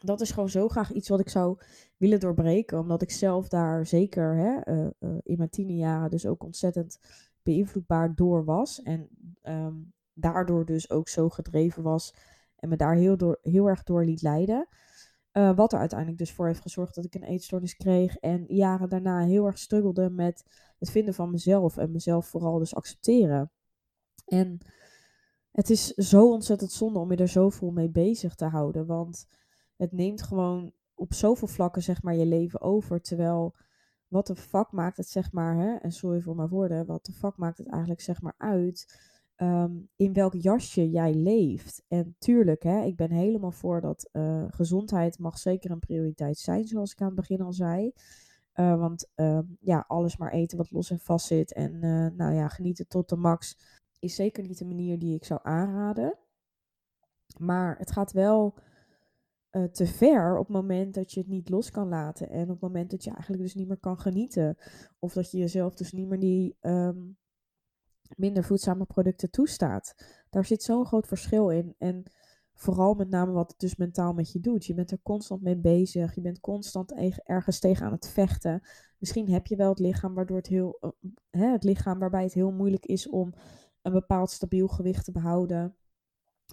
dat 0.00 0.20
is 0.20 0.30
gewoon 0.30 0.48
zo 0.48 0.68
graag 0.68 0.92
iets 0.92 1.08
wat 1.08 1.20
ik 1.20 1.28
zou 1.28 1.58
willen 1.96 2.20
doorbreken. 2.20 2.78
Omdat 2.78 3.02
ik 3.02 3.10
zelf 3.10 3.48
daar 3.48 3.86
zeker 3.86 4.36
hè, 4.36 4.74
uh, 4.74 4.86
uh, 5.00 5.16
in 5.22 5.38
mijn 5.38 5.50
tienerjaren 5.50 6.10
dus 6.10 6.26
ook 6.26 6.44
ontzettend 6.44 6.98
beïnvloedbaar 7.42 8.14
door 8.14 8.44
was. 8.44 8.82
En 8.82 9.08
um, 9.42 9.92
daardoor 10.12 10.64
dus 10.64 10.90
ook 10.90 11.08
zo 11.08 11.28
gedreven 11.28 11.82
was. 11.82 12.14
En 12.56 12.68
me 12.68 12.76
daar 12.76 12.94
heel, 12.94 13.16
door, 13.16 13.38
heel 13.42 13.66
erg 13.66 13.82
door 13.82 14.04
liet 14.04 14.22
leiden. 14.22 14.68
Uh, 15.32 15.56
wat 15.56 15.72
er 15.72 15.78
uiteindelijk 15.78 16.18
dus 16.18 16.32
voor 16.32 16.46
heeft 16.46 16.60
gezorgd 16.60 16.94
dat 16.94 17.04
ik 17.04 17.14
een 17.14 17.22
eetstoornis 17.22 17.76
kreeg. 17.76 18.16
En 18.16 18.44
jaren 18.48 18.88
daarna 18.88 19.24
heel 19.24 19.46
erg 19.46 19.58
struggelde 19.58 20.10
met 20.10 20.44
het 20.78 20.90
vinden 20.90 21.14
van 21.14 21.30
mezelf. 21.30 21.76
En 21.76 21.92
mezelf 21.92 22.26
vooral 22.26 22.58
dus 22.58 22.74
accepteren. 22.74 23.50
En 24.26 24.58
het 25.50 25.70
is 25.70 25.86
zo 25.86 26.30
ontzettend 26.30 26.72
zonde 26.72 26.98
om 26.98 27.10
je 27.10 27.16
er 27.16 27.28
zoveel 27.28 27.70
mee 27.70 27.90
bezig 27.90 28.34
te 28.34 28.44
houden. 28.44 28.86
Want 28.86 29.26
het 29.76 29.92
neemt 29.92 30.22
gewoon 30.22 30.72
op 30.94 31.14
zoveel 31.14 31.48
vlakken 31.48 31.82
zeg 31.82 32.02
maar 32.02 32.14
je 32.14 32.26
leven 32.26 32.60
over. 32.60 33.00
Terwijl 33.00 33.54
wat 34.08 34.26
de 34.26 34.36
fuck 34.36 34.70
maakt 34.70 34.96
het 34.96 35.08
zeg 35.08 35.32
maar, 35.32 35.56
hè, 35.56 35.74
en 35.74 35.92
sorry 35.92 36.20
voor 36.20 36.36
mijn 36.36 36.48
woorden, 36.48 36.86
wat 36.86 37.04
de 37.04 37.12
fuck 37.12 37.36
maakt 37.36 37.58
het 37.58 37.68
eigenlijk 37.68 38.00
zeg 38.00 38.22
maar 38.22 38.34
uit 38.36 39.00
ehm, 39.36 39.72
in 39.96 40.12
welk 40.12 40.34
jasje 40.34 40.90
jij 40.90 41.14
leeft. 41.14 41.84
En 41.88 42.16
tuurlijk, 42.18 42.62
hè, 42.62 42.82
ik 42.82 42.96
ben 42.96 43.10
helemaal 43.10 43.52
voor 43.52 43.80
dat 43.80 44.08
uh, 44.12 44.44
gezondheid 44.48 45.18
mag 45.18 45.38
zeker 45.38 45.70
een 45.70 45.78
prioriteit 45.78 46.38
zijn, 46.38 46.66
zoals 46.66 46.92
ik 46.92 47.00
aan 47.00 47.06
het 47.06 47.16
begin 47.16 47.40
al 47.40 47.52
zei. 47.52 47.92
Uh, 48.54 48.78
want 48.78 49.08
uh, 49.16 49.38
ja, 49.60 49.84
alles 49.88 50.16
maar 50.16 50.32
eten 50.32 50.58
wat 50.58 50.70
los 50.70 50.90
en 50.90 50.98
vast 50.98 51.26
zit 51.26 51.52
en 51.52 51.72
uh, 51.74 52.10
nou 52.16 52.34
ja, 52.34 52.48
genieten 52.48 52.88
tot 52.88 53.08
de 53.08 53.16
max 53.16 53.58
is 53.98 54.14
zeker 54.14 54.42
niet 54.42 54.58
de 54.58 54.64
manier 54.64 54.98
die 54.98 55.14
ik 55.14 55.24
zou 55.24 55.40
aanraden. 55.42 56.18
Maar 57.38 57.78
het 57.78 57.92
gaat 57.92 58.12
wel 58.12 58.54
te 59.72 59.86
ver 59.86 60.38
op 60.38 60.46
het 60.46 60.56
moment 60.56 60.94
dat 60.94 61.12
je 61.12 61.20
het 61.20 61.28
niet 61.28 61.48
los 61.48 61.70
kan 61.70 61.88
laten. 61.88 62.30
En 62.30 62.42
op 62.42 62.48
het 62.48 62.60
moment 62.60 62.90
dat 62.90 63.04
je 63.04 63.10
eigenlijk 63.10 63.42
dus 63.42 63.54
niet 63.54 63.68
meer 63.68 63.78
kan 63.78 63.98
genieten. 63.98 64.56
Of 64.98 65.12
dat 65.12 65.30
je 65.30 65.38
jezelf 65.38 65.74
dus 65.74 65.92
niet 65.92 66.08
meer 66.08 66.20
die 66.20 66.56
um, 66.60 67.16
minder 68.16 68.44
voedzame 68.44 68.84
producten 68.84 69.30
toestaat. 69.30 69.94
Daar 70.30 70.44
zit 70.44 70.62
zo'n 70.62 70.86
groot 70.86 71.06
verschil 71.06 71.50
in. 71.50 71.74
En 71.78 72.04
vooral 72.54 72.94
met 72.94 73.08
name 73.08 73.32
wat 73.32 73.50
het 73.50 73.60
dus 73.60 73.76
mentaal 73.76 74.12
met 74.12 74.32
je 74.32 74.40
doet. 74.40 74.66
Je 74.66 74.74
bent 74.74 74.90
er 74.90 75.02
constant 75.02 75.42
mee 75.42 75.56
bezig. 75.56 76.14
Je 76.14 76.20
bent 76.20 76.40
constant 76.40 76.94
ergens 77.24 77.58
tegen 77.58 77.86
aan 77.86 77.92
het 77.92 78.08
vechten. 78.08 78.62
Misschien 78.98 79.30
heb 79.30 79.46
je 79.46 79.56
wel 79.56 79.68
het 79.68 79.78
lichaam 79.78 80.14
waardoor 80.14 80.36
het 80.36 80.46
heel. 80.46 80.78
Uh, 80.80 80.90
hè, 81.30 81.46
het 81.46 81.64
lichaam 81.64 81.98
waarbij 81.98 82.22
het 82.22 82.32
heel 82.32 82.52
moeilijk 82.52 82.86
is 82.86 83.08
om 83.08 83.34
een 83.82 83.92
bepaald 83.92 84.30
stabiel 84.30 84.68
gewicht 84.68 85.04
te 85.04 85.12
behouden. 85.12 85.76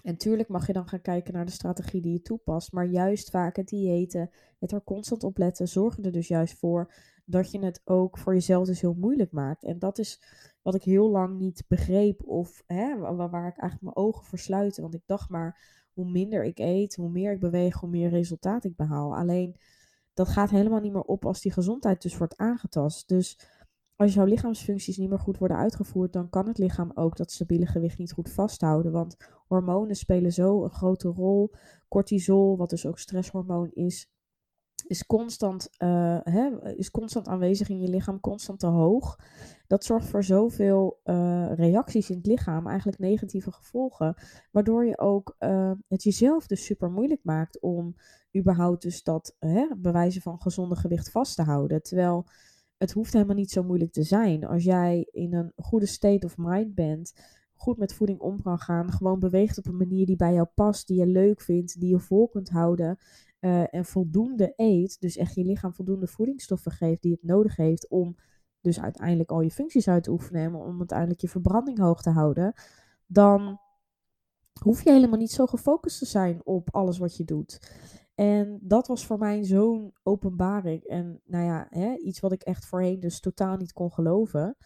En 0.02 0.16
tuurlijk 0.16 0.48
mag 0.48 0.66
je 0.66 0.72
dan 0.72 0.88
gaan 0.88 1.00
kijken 1.00 1.32
naar 1.32 1.44
de 1.44 1.52
strategie 1.52 2.00
die 2.00 2.12
je 2.12 2.22
toepast. 2.22 2.72
Maar 2.72 2.86
juist 2.86 3.30
vaak 3.30 3.56
het 3.56 3.68
diëten, 3.68 4.30
het 4.58 4.72
er 4.72 4.84
constant 4.84 5.24
op 5.24 5.38
letten, 5.38 5.68
zorgen 5.68 6.04
er 6.04 6.12
dus 6.12 6.28
juist 6.28 6.58
voor 6.58 6.92
dat 7.24 7.50
je 7.50 7.58
het 7.58 7.80
ook 7.84 8.18
voor 8.18 8.34
jezelf 8.34 8.66
dus 8.66 8.80
heel 8.80 8.94
moeilijk 8.94 9.32
maakt. 9.32 9.64
En 9.64 9.78
dat 9.78 9.98
is 9.98 10.22
wat 10.64 10.74
ik 10.74 10.82
heel 10.82 11.10
lang 11.10 11.38
niet 11.38 11.64
begreep 11.68 12.22
of 12.26 12.62
hè, 12.66 12.98
waar 12.98 13.48
ik 13.48 13.58
eigenlijk 13.58 13.80
mijn 13.80 13.96
ogen 13.96 14.24
voor. 14.24 14.80
Want 14.80 14.94
ik 14.94 15.02
dacht 15.06 15.28
maar, 15.28 15.82
hoe 15.92 16.10
minder 16.10 16.44
ik 16.44 16.58
eet, 16.58 16.94
hoe 16.94 17.10
meer 17.10 17.32
ik 17.32 17.40
beweeg, 17.40 17.80
hoe 17.80 17.88
meer 17.90 18.08
resultaat 18.08 18.64
ik 18.64 18.76
behaal. 18.76 19.16
Alleen 19.16 19.56
dat 20.14 20.28
gaat 20.28 20.50
helemaal 20.50 20.80
niet 20.80 20.92
meer 20.92 21.02
op 21.02 21.26
als 21.26 21.40
die 21.40 21.52
gezondheid 21.52 22.02
dus 22.02 22.18
wordt 22.18 22.36
aangetast. 22.36 23.08
Dus 23.08 23.38
als 23.96 24.14
jouw 24.14 24.24
lichaamsfuncties 24.24 24.96
niet 24.96 25.08
meer 25.08 25.18
goed 25.18 25.38
worden 25.38 25.56
uitgevoerd, 25.56 26.12
dan 26.12 26.28
kan 26.28 26.46
het 26.46 26.58
lichaam 26.58 26.90
ook 26.94 27.16
dat 27.16 27.30
stabiele 27.30 27.66
gewicht 27.66 27.98
niet 27.98 28.12
goed 28.12 28.30
vasthouden. 28.30 28.92
Want 28.92 29.16
hormonen 29.46 29.96
spelen 29.96 30.32
zo 30.32 30.64
een 30.64 30.70
grote 30.70 31.08
rol. 31.08 31.50
Cortisol, 31.88 32.56
wat 32.56 32.70
dus 32.70 32.86
ook 32.86 32.98
stresshormoon 32.98 33.70
is, 33.70 34.13
is 34.86 35.06
constant, 35.06 35.68
uh, 35.78 36.18
hè, 36.22 36.74
is 36.76 36.90
constant 36.90 37.28
aanwezig 37.28 37.68
in 37.68 37.80
je 37.80 37.88
lichaam, 37.88 38.20
constant 38.20 38.58
te 38.60 38.66
hoog. 38.66 39.18
Dat 39.66 39.84
zorgt 39.84 40.06
voor 40.06 40.24
zoveel 40.24 41.00
uh, 41.04 41.52
reacties 41.54 42.10
in 42.10 42.16
het 42.16 42.26
lichaam, 42.26 42.66
eigenlijk 42.66 42.98
negatieve 42.98 43.52
gevolgen, 43.52 44.14
waardoor 44.50 44.86
je 44.86 44.98
ook 44.98 45.36
uh, 45.38 45.72
het 45.88 46.02
jezelf 46.02 46.46
dus 46.46 46.64
super 46.64 46.90
moeilijk 46.90 47.20
maakt 47.24 47.60
om 47.60 47.94
überhaupt 48.36 48.82
dus 48.82 49.02
dat 49.02 49.36
hè, 49.38 49.66
bewijzen 49.76 50.22
van 50.22 50.40
gezonde 50.40 50.76
gewicht 50.76 51.10
vast 51.10 51.36
te 51.36 51.42
houden. 51.42 51.82
Terwijl 51.82 52.26
het 52.76 52.92
hoeft 52.92 53.12
helemaal 53.12 53.36
niet 53.36 53.50
zo 53.50 53.62
moeilijk 53.62 53.92
te 53.92 54.02
zijn. 54.02 54.44
Als 54.44 54.64
jij 54.64 55.08
in 55.10 55.34
een 55.34 55.52
goede 55.56 55.86
state 55.86 56.26
of 56.26 56.36
mind 56.36 56.74
bent, 56.74 57.12
goed 57.54 57.78
met 57.78 57.94
voeding 57.94 58.20
om 58.20 58.42
kan 58.42 58.58
gaan, 58.58 58.92
gewoon 58.92 59.18
beweegt 59.18 59.58
op 59.58 59.66
een 59.66 59.76
manier 59.76 60.06
die 60.06 60.16
bij 60.16 60.32
jou 60.32 60.46
past, 60.54 60.86
die 60.86 60.98
je 60.98 61.06
leuk 61.06 61.40
vindt, 61.40 61.80
die 61.80 61.90
je 61.90 61.98
vol 61.98 62.28
kunt 62.28 62.50
houden 62.50 62.98
uh, 63.44 63.74
en 63.74 63.84
voldoende 63.84 64.52
eet, 64.56 65.00
dus 65.00 65.16
echt 65.16 65.34
je 65.34 65.44
lichaam 65.44 65.74
voldoende 65.74 66.06
voedingsstoffen 66.06 66.72
geeft 66.72 67.02
die 67.02 67.12
het 67.12 67.22
nodig 67.22 67.56
heeft 67.56 67.88
om 67.88 68.16
dus 68.60 68.80
uiteindelijk 68.80 69.30
al 69.30 69.40
je 69.40 69.50
functies 69.50 69.88
uit 69.88 70.02
te 70.02 70.10
oefenen 70.10 70.42
en 70.42 70.54
om 70.54 70.78
uiteindelijk 70.78 71.20
je 71.20 71.28
verbranding 71.28 71.78
hoog 71.78 72.02
te 72.02 72.10
houden, 72.10 72.52
dan 73.06 73.60
hoef 74.60 74.84
je 74.84 74.90
helemaal 74.90 75.18
niet 75.18 75.32
zo 75.32 75.46
gefocust 75.46 75.98
te 75.98 76.06
zijn 76.06 76.40
op 76.44 76.74
alles 76.74 76.98
wat 76.98 77.16
je 77.16 77.24
doet. 77.24 77.60
En 78.14 78.58
dat 78.62 78.86
was 78.86 79.06
voor 79.06 79.18
mij 79.18 79.44
zo'n 79.44 79.92
openbaring. 80.02 80.82
En 80.82 81.20
nou 81.24 81.44
ja, 81.44 81.66
hè, 81.70 81.96
iets 81.96 82.20
wat 82.20 82.32
ik 82.32 82.42
echt 82.42 82.66
voorheen 82.66 83.00
dus 83.00 83.20
totaal 83.20 83.56
niet 83.56 83.72
kon 83.72 83.92
geloven. 83.92 84.56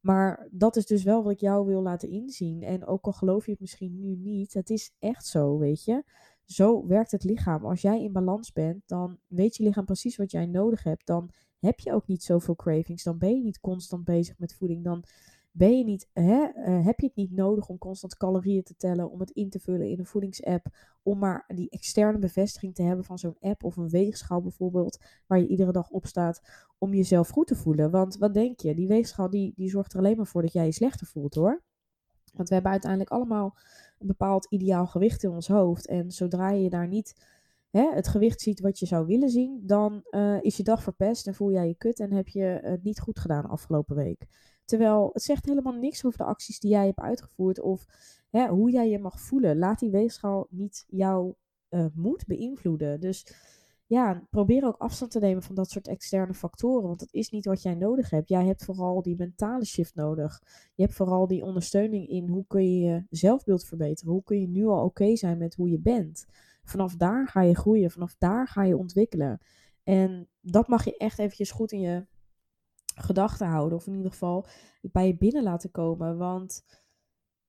Maar 0.00 0.48
dat 0.50 0.76
is 0.76 0.86
dus 0.86 1.02
wel 1.02 1.22
wat 1.22 1.32
ik 1.32 1.40
jou 1.40 1.66
wil 1.66 1.82
laten 1.82 2.10
inzien. 2.10 2.62
En 2.62 2.86
ook 2.86 3.04
al 3.06 3.12
geloof 3.12 3.44
je 3.44 3.50
het 3.50 3.60
misschien 3.60 4.00
nu 4.00 4.16
niet, 4.16 4.54
het 4.54 4.70
is 4.70 4.94
echt 4.98 5.26
zo, 5.26 5.58
weet 5.58 5.84
je. 5.84 6.04
Zo 6.52 6.86
werkt 6.86 7.10
het 7.10 7.24
lichaam. 7.24 7.64
Als 7.64 7.80
jij 7.80 8.02
in 8.02 8.12
balans 8.12 8.52
bent, 8.52 8.82
dan 8.86 9.18
weet 9.26 9.56
je 9.56 9.62
lichaam 9.62 9.84
precies 9.84 10.16
wat 10.16 10.30
jij 10.30 10.46
nodig 10.46 10.82
hebt. 10.82 11.06
Dan 11.06 11.30
heb 11.58 11.80
je 11.80 11.92
ook 11.92 12.06
niet 12.06 12.22
zoveel 12.22 12.56
cravings. 12.56 13.02
Dan 13.02 13.18
ben 13.18 13.36
je 13.36 13.42
niet 13.42 13.60
constant 13.60 14.04
bezig 14.04 14.38
met 14.38 14.54
voeding. 14.54 14.84
Dan 14.84 15.04
ben 15.50 15.78
je 15.78 15.84
niet, 15.84 16.08
hè, 16.12 16.48
uh, 16.54 16.84
heb 16.84 17.00
je 17.00 17.06
het 17.06 17.16
niet 17.16 17.30
nodig 17.30 17.68
om 17.68 17.78
constant 17.78 18.16
calorieën 18.16 18.62
te 18.62 18.76
tellen, 18.76 19.10
om 19.10 19.20
het 19.20 19.30
in 19.30 19.50
te 19.50 19.60
vullen 19.60 19.88
in 19.88 19.98
een 19.98 20.06
voedingsapp, 20.06 20.66
om 21.02 21.18
maar 21.18 21.44
die 21.54 21.70
externe 21.70 22.18
bevestiging 22.18 22.74
te 22.74 22.82
hebben 22.82 23.04
van 23.04 23.18
zo'n 23.18 23.36
app 23.40 23.64
of 23.64 23.76
een 23.76 23.88
weegschaal 23.88 24.42
bijvoorbeeld, 24.42 24.98
waar 25.26 25.38
je 25.38 25.46
iedere 25.46 25.72
dag 25.72 25.90
op 25.90 26.06
staat, 26.06 26.42
om 26.78 26.94
jezelf 26.94 27.28
goed 27.28 27.46
te 27.46 27.56
voelen. 27.56 27.90
Want 27.90 28.16
wat 28.16 28.34
denk 28.34 28.60
je, 28.60 28.74
die 28.74 28.88
weegschaal 28.88 29.30
die, 29.30 29.52
die 29.56 29.70
zorgt 29.70 29.92
er 29.92 29.98
alleen 29.98 30.16
maar 30.16 30.26
voor 30.26 30.42
dat 30.42 30.52
jij 30.52 30.64
je 30.64 30.72
slechter 30.72 31.06
voelt 31.06 31.34
hoor. 31.34 31.62
Want 32.32 32.48
we 32.48 32.54
hebben 32.54 32.72
uiteindelijk 32.72 33.10
allemaal 33.10 33.56
bepaald 34.06 34.46
ideaal 34.50 34.86
gewicht 34.86 35.22
in 35.22 35.30
ons 35.30 35.48
hoofd. 35.48 35.86
En 35.86 36.10
zodra 36.10 36.50
je 36.50 36.70
daar 36.70 36.88
niet 36.88 37.14
hè, 37.70 37.90
het 37.94 38.08
gewicht 38.08 38.40
ziet 38.40 38.60
wat 38.60 38.78
je 38.78 38.86
zou 38.86 39.06
willen 39.06 39.30
zien, 39.30 39.60
dan 39.66 40.04
uh, 40.10 40.42
is 40.42 40.56
je 40.56 40.62
dag 40.62 40.82
verpest 40.82 41.26
en 41.26 41.34
voel 41.34 41.52
jij 41.52 41.68
je 41.68 41.74
kut 41.74 42.00
en 42.00 42.12
heb 42.12 42.28
je 42.28 42.60
het 42.62 42.82
niet 42.82 43.00
goed 43.00 43.18
gedaan 43.18 43.46
afgelopen 43.46 43.96
week. 43.96 44.26
Terwijl 44.64 45.10
het 45.12 45.22
zegt 45.22 45.46
helemaal 45.46 45.72
niks 45.72 46.04
over 46.04 46.18
de 46.18 46.24
acties 46.24 46.60
die 46.60 46.70
jij 46.70 46.86
hebt 46.86 47.00
uitgevoerd 47.00 47.60
of 47.60 47.86
hè, 48.30 48.48
hoe 48.48 48.70
jij 48.70 48.88
je 48.88 48.98
mag 48.98 49.20
voelen. 49.20 49.58
Laat 49.58 49.78
die 49.78 49.90
weegschaal 49.90 50.46
niet 50.50 50.84
jouw 50.88 51.36
uh, 51.70 51.86
moed 51.94 52.26
beïnvloeden. 52.26 53.00
Dus 53.00 53.26
ja, 53.92 54.26
probeer 54.30 54.64
ook 54.64 54.76
afstand 54.76 55.10
te 55.10 55.18
nemen 55.18 55.42
van 55.42 55.54
dat 55.54 55.70
soort 55.70 55.88
externe 55.88 56.34
factoren. 56.34 56.86
Want 56.86 57.00
dat 57.00 57.12
is 57.12 57.30
niet 57.30 57.44
wat 57.44 57.62
jij 57.62 57.74
nodig 57.74 58.10
hebt. 58.10 58.28
Jij 58.28 58.46
hebt 58.46 58.64
vooral 58.64 59.02
die 59.02 59.16
mentale 59.16 59.64
shift 59.64 59.94
nodig. 59.94 60.42
Je 60.74 60.82
hebt 60.82 60.94
vooral 60.94 61.26
die 61.26 61.44
ondersteuning 61.44 62.08
in 62.08 62.28
hoe 62.28 62.44
kun 62.46 62.62
je 62.62 62.80
je 62.80 63.06
zelfbeeld 63.10 63.64
verbeteren. 63.64 64.12
Hoe 64.12 64.22
kun 64.22 64.40
je 64.40 64.48
nu 64.48 64.66
al 64.66 64.84
oké 64.84 65.16
zijn 65.16 65.38
met 65.38 65.54
hoe 65.54 65.70
je 65.70 65.80
bent. 65.80 66.26
Vanaf 66.64 66.96
daar 66.96 67.28
ga 67.28 67.42
je 67.42 67.56
groeien. 67.56 67.90
Vanaf 67.90 68.14
daar 68.18 68.48
ga 68.48 68.62
je 68.62 68.76
ontwikkelen. 68.76 69.40
En 69.82 70.28
dat 70.40 70.68
mag 70.68 70.84
je 70.84 70.96
echt 70.96 71.18
eventjes 71.18 71.50
goed 71.50 71.72
in 71.72 71.80
je 71.80 72.06
gedachten 72.94 73.46
houden. 73.46 73.78
Of 73.78 73.86
in 73.86 73.94
ieder 73.96 74.10
geval 74.10 74.46
bij 74.80 75.06
je 75.06 75.16
binnen 75.16 75.42
laten 75.42 75.70
komen. 75.70 76.16
Want 76.18 76.64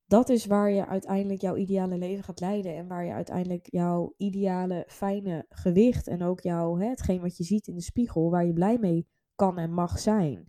dat 0.06 0.28
is 0.28 0.46
waar 0.46 0.70
je 0.70 0.86
uiteindelijk 0.86 1.40
jouw 1.40 1.56
ideale 1.56 1.98
leven 1.98 2.24
gaat 2.24 2.40
leiden. 2.40 2.76
En 2.76 2.88
waar 2.88 3.04
je 3.04 3.12
uiteindelijk 3.12 3.66
jouw 3.70 4.14
ideale 4.16 4.84
fijne 4.88 5.46
gewicht. 5.48 6.06
En 6.06 6.22
ook 6.22 6.40
jouw, 6.40 6.78
hè, 6.78 6.88
hetgeen 6.88 7.20
wat 7.20 7.36
je 7.36 7.44
ziet 7.44 7.66
in 7.66 7.74
de 7.74 7.82
spiegel. 7.82 8.30
Waar 8.30 8.46
je 8.46 8.52
blij 8.52 8.78
mee 8.78 9.06
kan 9.34 9.58
en 9.58 9.72
mag 9.72 9.98
zijn. 9.98 10.48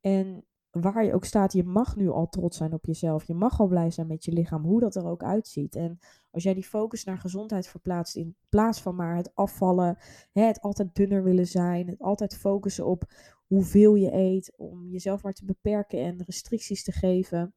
En 0.00 0.44
waar 0.70 1.04
je 1.04 1.14
ook 1.14 1.24
staat, 1.24 1.52
je 1.52 1.64
mag 1.64 1.96
nu 1.96 2.08
al 2.08 2.28
trots 2.28 2.56
zijn 2.56 2.72
op 2.72 2.84
jezelf. 2.84 3.24
Je 3.24 3.34
mag 3.34 3.60
al 3.60 3.66
blij 3.66 3.90
zijn 3.90 4.06
met 4.06 4.24
je 4.24 4.32
lichaam, 4.32 4.64
hoe 4.64 4.80
dat 4.80 4.94
er 4.94 5.06
ook 5.06 5.22
uitziet. 5.22 5.76
En 5.76 5.98
als 6.30 6.42
jij 6.42 6.54
die 6.54 6.64
focus 6.64 7.04
naar 7.04 7.18
gezondheid 7.18 7.66
verplaatst 7.68 8.16
in 8.16 8.36
plaats 8.48 8.80
van 8.80 8.94
maar 8.94 9.16
het 9.16 9.34
afvallen, 9.34 9.98
hè, 10.32 10.42
het 10.42 10.60
altijd 10.60 10.94
dunner 10.94 11.22
willen 11.22 11.46
zijn, 11.46 11.88
het 11.88 12.00
altijd 12.00 12.36
focussen 12.36 12.86
op 12.86 13.04
hoeveel 13.46 13.94
je 13.94 14.12
eet, 14.12 14.52
om 14.56 14.90
jezelf 14.90 15.22
maar 15.22 15.32
te 15.32 15.44
beperken 15.44 16.00
en 16.00 16.22
restricties 16.24 16.84
te 16.84 16.92
geven. 16.92 17.54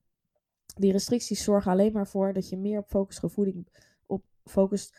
Die 0.75 0.91
restricties 0.91 1.43
zorgen 1.43 1.71
alleen 1.71 1.93
maar 1.93 2.07
voor 2.07 2.33
dat 2.33 2.49
je 2.49 2.57
meer 2.57 2.79
op 2.79 2.87
focus 2.87 3.19
voeding, 3.21 3.67
op 4.05 4.23
focus 4.43 4.93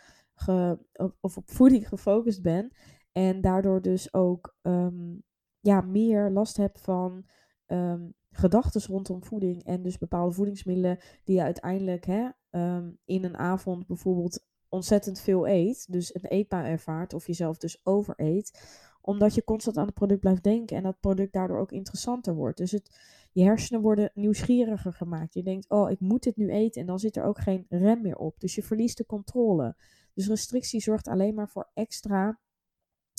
of 1.20 1.36
op 1.36 1.50
voeding 1.50 1.88
gefocust 1.92 2.42
bent. 2.42 2.74
En 3.12 3.40
daardoor 3.40 3.82
dus 3.82 4.14
ook 4.14 4.56
um, 4.62 5.22
ja, 5.60 5.80
meer 5.80 6.30
last 6.30 6.56
hebt 6.56 6.80
van 6.80 7.24
um, 7.66 8.14
gedachten 8.30 8.82
rondom 8.86 9.24
voeding. 9.24 9.64
En 9.64 9.82
dus 9.82 9.98
bepaalde 9.98 10.34
voedingsmiddelen 10.34 10.98
die 11.24 11.36
je 11.36 11.42
uiteindelijk 11.42 12.06
hè, 12.06 12.28
um, 12.50 12.98
in 13.04 13.24
een 13.24 13.36
avond 13.36 13.86
bijvoorbeeld 13.86 14.44
ontzettend 14.68 15.20
veel 15.20 15.48
eet. 15.48 15.92
Dus 15.92 16.14
een 16.14 16.24
eetbaar 16.24 16.64
ervaart 16.64 17.14
of 17.14 17.26
jezelf 17.26 17.56
dus 17.56 17.80
overeet 17.82 18.78
omdat 19.00 19.34
je 19.34 19.44
constant 19.44 19.76
aan 19.76 19.86
het 19.86 19.94
product 19.94 20.20
blijft 20.20 20.42
denken 20.42 20.76
en 20.76 20.82
dat 20.82 21.00
product 21.00 21.32
daardoor 21.32 21.58
ook 21.58 21.72
interessanter 21.72 22.34
wordt. 22.34 22.56
Dus 22.56 22.70
het, 22.70 22.98
je 23.32 23.42
hersenen 23.42 23.82
worden 23.82 24.10
nieuwsgieriger 24.14 24.92
gemaakt. 24.92 25.34
Je 25.34 25.42
denkt, 25.42 25.68
oh, 25.68 25.90
ik 25.90 26.00
moet 26.00 26.22
dit 26.22 26.36
nu 26.36 26.50
eten 26.50 26.80
en 26.80 26.86
dan 26.86 26.98
zit 26.98 27.16
er 27.16 27.24
ook 27.24 27.40
geen 27.40 27.66
rem 27.68 28.00
meer 28.02 28.16
op. 28.16 28.40
Dus 28.40 28.54
je 28.54 28.62
verliest 28.62 28.96
de 28.96 29.06
controle. 29.06 29.76
Dus 30.14 30.28
restrictie 30.28 30.80
zorgt 30.80 31.08
alleen 31.08 31.34
maar 31.34 31.48
voor 31.48 31.70
extra 31.74 32.40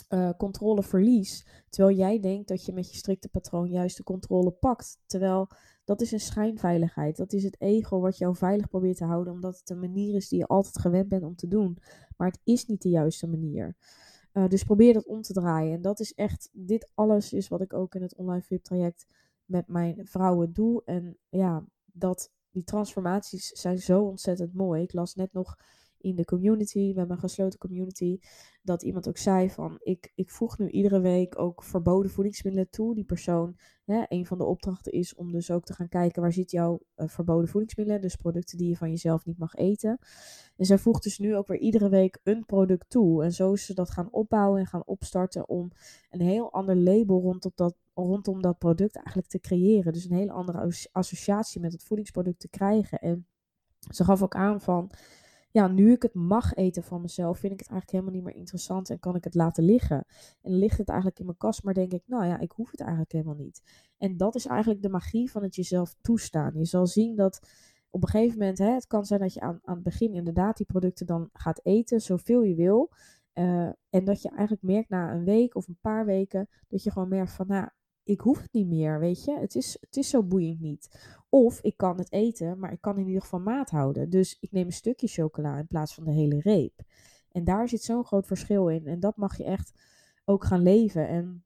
uh, 0.09 0.29
controleverlies. 0.37 1.45
Terwijl 1.69 1.97
jij 1.97 2.19
denkt 2.19 2.47
dat 2.47 2.65
je 2.65 2.73
met 2.73 2.91
je 2.91 2.97
strikte 2.97 3.29
patroon 3.29 3.69
juist 3.69 3.97
de 3.97 4.03
controle 4.03 4.51
pakt. 4.51 4.97
Terwijl 5.05 5.49
dat 5.85 6.01
is 6.01 6.11
een 6.11 6.19
schijnveiligheid. 6.19 7.17
Dat 7.17 7.33
is 7.33 7.43
het 7.43 7.61
ego 7.61 7.99
wat 7.99 8.17
jou 8.17 8.35
veilig 8.35 8.67
probeert 8.67 8.97
te 8.97 9.05
houden, 9.05 9.33
omdat 9.33 9.59
het 9.59 9.69
een 9.69 9.79
manier 9.79 10.15
is 10.15 10.27
die 10.27 10.39
je 10.39 10.47
altijd 10.47 10.79
gewend 10.79 11.07
bent 11.07 11.23
om 11.23 11.35
te 11.35 11.47
doen. 11.47 11.77
Maar 12.17 12.27
het 12.27 12.39
is 12.43 12.65
niet 12.65 12.81
de 12.81 12.89
juiste 12.89 13.27
manier. 13.27 13.75
Uh, 14.33 14.47
dus 14.47 14.63
probeer 14.63 14.93
dat 14.93 15.05
om 15.05 15.21
te 15.21 15.33
draaien. 15.33 15.73
En 15.73 15.81
dat 15.81 15.99
is 15.99 16.13
echt, 16.13 16.49
dit 16.51 16.89
alles 16.93 17.33
is 17.33 17.47
wat 17.47 17.61
ik 17.61 17.73
ook 17.73 17.95
in 17.95 18.01
het 18.01 18.15
online 18.15 18.41
VIP 18.41 18.63
traject 18.63 19.05
met 19.51 19.67
mijn 19.67 20.07
vrouwen 20.07 20.53
doe. 20.53 20.81
En 20.85 21.17
ja, 21.29 21.65
dat, 21.85 22.31
die 22.51 22.63
transformaties 22.63 23.47
zijn 23.47 23.77
zo 23.77 24.03
ontzettend 24.03 24.53
mooi. 24.53 24.81
Ik 24.81 24.93
las 24.93 25.15
net 25.15 25.33
nog 25.33 25.57
in 26.01 26.15
de 26.15 26.25
community, 26.25 26.91
met 26.95 27.07
mijn 27.07 27.19
gesloten 27.19 27.59
community, 27.59 28.19
dat 28.61 28.83
iemand 28.83 29.07
ook 29.07 29.17
zei 29.17 29.49
van 29.49 29.77
ik, 29.79 30.11
ik 30.15 30.29
voeg 30.29 30.57
nu 30.57 30.69
iedere 30.69 30.99
week 30.99 31.39
ook 31.39 31.63
verboden 31.63 32.11
voedingsmiddelen 32.11 32.69
toe. 32.69 32.95
Die 32.95 33.03
persoon, 33.03 33.57
hè, 33.83 34.03
een 34.07 34.25
van 34.25 34.37
de 34.37 34.45
opdrachten 34.45 34.91
is 34.91 35.15
om 35.15 35.31
dus 35.31 35.51
ook 35.51 35.63
te 35.63 35.73
gaan 35.73 35.87
kijken 35.87 36.21
waar 36.21 36.33
zit 36.33 36.51
jouw 36.51 36.79
uh, 36.95 37.07
verboden 37.07 37.49
voedingsmiddelen, 37.49 38.01
dus 38.01 38.15
producten 38.15 38.57
die 38.57 38.69
je 38.69 38.77
van 38.77 38.89
jezelf 38.89 39.25
niet 39.25 39.37
mag 39.37 39.55
eten. 39.55 39.99
En 40.57 40.65
zij 40.65 40.77
voegt 40.77 41.03
dus 41.03 41.17
nu 41.17 41.35
ook 41.35 41.47
weer 41.47 41.59
iedere 41.59 41.89
week 41.89 42.19
een 42.23 42.45
product 42.45 42.89
toe. 42.89 43.23
En 43.23 43.31
zo 43.31 43.53
is 43.53 43.65
ze 43.65 43.73
dat 43.73 43.89
gaan 43.89 44.11
opbouwen 44.11 44.59
en 44.59 44.67
gaan 44.67 44.85
opstarten 44.85 45.49
om 45.49 45.71
een 46.09 46.21
heel 46.21 46.51
ander 46.51 46.75
label 46.75 47.21
rondom 47.21 47.51
dat, 47.55 47.75
rondom 47.93 48.41
dat 48.41 48.57
product 48.57 48.95
eigenlijk 48.95 49.27
te 49.27 49.39
creëren. 49.39 49.93
Dus 49.93 50.05
een 50.05 50.17
hele 50.17 50.31
andere 50.31 50.73
associatie 50.91 51.61
met 51.61 51.71
het 51.71 51.83
voedingsproduct 51.83 52.39
te 52.39 52.49
krijgen. 52.49 52.99
En 52.99 53.27
ze 53.89 54.03
gaf 54.03 54.21
ook 54.23 54.35
aan 54.35 54.61
van 54.61 54.91
ja, 55.51 55.67
nu 55.67 55.91
ik 55.91 56.01
het 56.01 56.13
mag 56.13 56.53
eten 56.53 56.83
van 56.83 57.01
mezelf, 57.01 57.39
vind 57.39 57.53
ik 57.53 57.59
het 57.59 57.69
eigenlijk 57.69 57.91
helemaal 57.91 58.21
niet 58.21 58.33
meer 58.33 58.41
interessant 58.41 58.89
en 58.89 58.99
kan 58.99 59.15
ik 59.15 59.23
het 59.23 59.35
laten 59.35 59.63
liggen. 59.63 60.05
En 60.41 60.57
ligt 60.57 60.77
het 60.77 60.87
eigenlijk 60.87 61.19
in 61.19 61.25
mijn 61.25 61.37
kast, 61.37 61.63
maar 61.63 61.73
denk 61.73 61.93
ik, 61.93 62.03
nou 62.05 62.25
ja, 62.25 62.39
ik 62.39 62.51
hoef 62.51 62.71
het 62.71 62.79
eigenlijk 62.79 63.11
helemaal 63.11 63.35
niet. 63.35 63.61
En 63.97 64.17
dat 64.17 64.35
is 64.35 64.45
eigenlijk 64.45 64.81
de 64.81 64.89
magie 64.89 65.31
van 65.31 65.43
het 65.43 65.55
jezelf 65.55 65.95
toestaan. 66.01 66.51
Je 66.57 66.65
zal 66.65 66.87
zien 66.87 67.15
dat 67.15 67.39
op 67.89 68.03
een 68.03 68.09
gegeven 68.09 68.37
moment, 68.37 68.57
hè, 68.57 68.73
het 68.73 68.87
kan 68.87 69.05
zijn 69.05 69.19
dat 69.19 69.33
je 69.33 69.39
aan, 69.39 69.59
aan 69.63 69.75
het 69.75 69.83
begin 69.83 70.13
inderdaad 70.13 70.57
die 70.57 70.65
producten 70.65 71.05
dan 71.05 71.29
gaat 71.33 71.59
eten, 71.63 72.01
zoveel 72.01 72.41
je 72.41 72.55
wil. 72.55 72.91
Uh, 73.33 73.69
en 73.89 74.03
dat 74.03 74.21
je 74.21 74.29
eigenlijk 74.29 74.61
merkt 74.61 74.89
na 74.89 75.13
een 75.13 75.23
week 75.23 75.55
of 75.55 75.67
een 75.67 75.77
paar 75.81 76.05
weken, 76.05 76.49
dat 76.67 76.83
je 76.83 76.91
gewoon 76.91 77.09
merkt 77.09 77.31
van, 77.31 77.47
nou, 77.47 77.69
ik 78.03 78.19
hoef 78.19 78.41
het 78.41 78.53
niet 78.53 78.67
meer, 78.67 78.99
weet 78.99 79.23
je. 79.23 79.39
Het 79.39 79.55
is, 79.55 79.77
het 79.79 79.97
is 79.97 80.09
zo 80.09 80.23
boeiend 80.23 80.59
niet. 80.59 81.15
Of 81.33 81.61
ik 81.61 81.77
kan 81.77 81.97
het 81.97 82.11
eten, 82.11 82.59
maar 82.59 82.71
ik 82.71 82.81
kan 82.81 82.97
in 82.97 83.07
ieder 83.07 83.21
geval 83.21 83.39
maat 83.39 83.69
houden. 83.69 84.09
Dus 84.09 84.37
ik 84.39 84.51
neem 84.51 84.65
een 84.65 84.73
stukje 84.73 85.07
chocola 85.07 85.57
in 85.57 85.67
plaats 85.67 85.93
van 85.93 86.03
de 86.03 86.11
hele 86.11 86.39
reep. 86.39 86.81
En 87.31 87.43
daar 87.43 87.69
zit 87.69 87.83
zo'n 87.83 88.05
groot 88.05 88.27
verschil 88.27 88.67
in. 88.67 88.87
En 88.87 88.99
dat 88.99 89.17
mag 89.17 89.37
je 89.37 89.43
echt 89.43 89.73
ook 90.25 90.43
gaan 90.43 90.61
leven. 90.61 91.07
En 91.07 91.43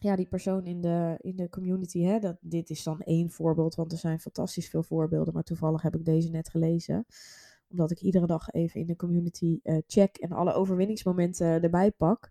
ja, 0.00 0.16
die 0.16 0.28
persoon 0.28 0.66
in 0.66 0.80
de, 0.80 1.16
in 1.20 1.36
de 1.36 1.48
community, 1.48 2.02
hè, 2.02 2.18
dat, 2.18 2.36
dit 2.40 2.70
is 2.70 2.82
dan 2.82 3.00
één 3.00 3.30
voorbeeld, 3.30 3.74
want 3.74 3.92
er 3.92 3.98
zijn 3.98 4.20
fantastisch 4.20 4.68
veel 4.68 4.82
voorbeelden. 4.82 5.34
Maar 5.34 5.42
toevallig 5.42 5.82
heb 5.82 5.94
ik 5.94 6.04
deze 6.04 6.30
net 6.30 6.48
gelezen 6.48 7.06
omdat 7.70 7.90
ik 7.90 8.00
iedere 8.00 8.26
dag 8.26 8.50
even 8.50 8.80
in 8.80 8.86
de 8.86 8.96
community 8.96 9.60
uh, 9.62 9.78
check 9.86 10.16
en 10.16 10.32
alle 10.32 10.52
overwinningsmomenten 10.52 11.62
erbij 11.62 11.90
pak. 11.90 12.30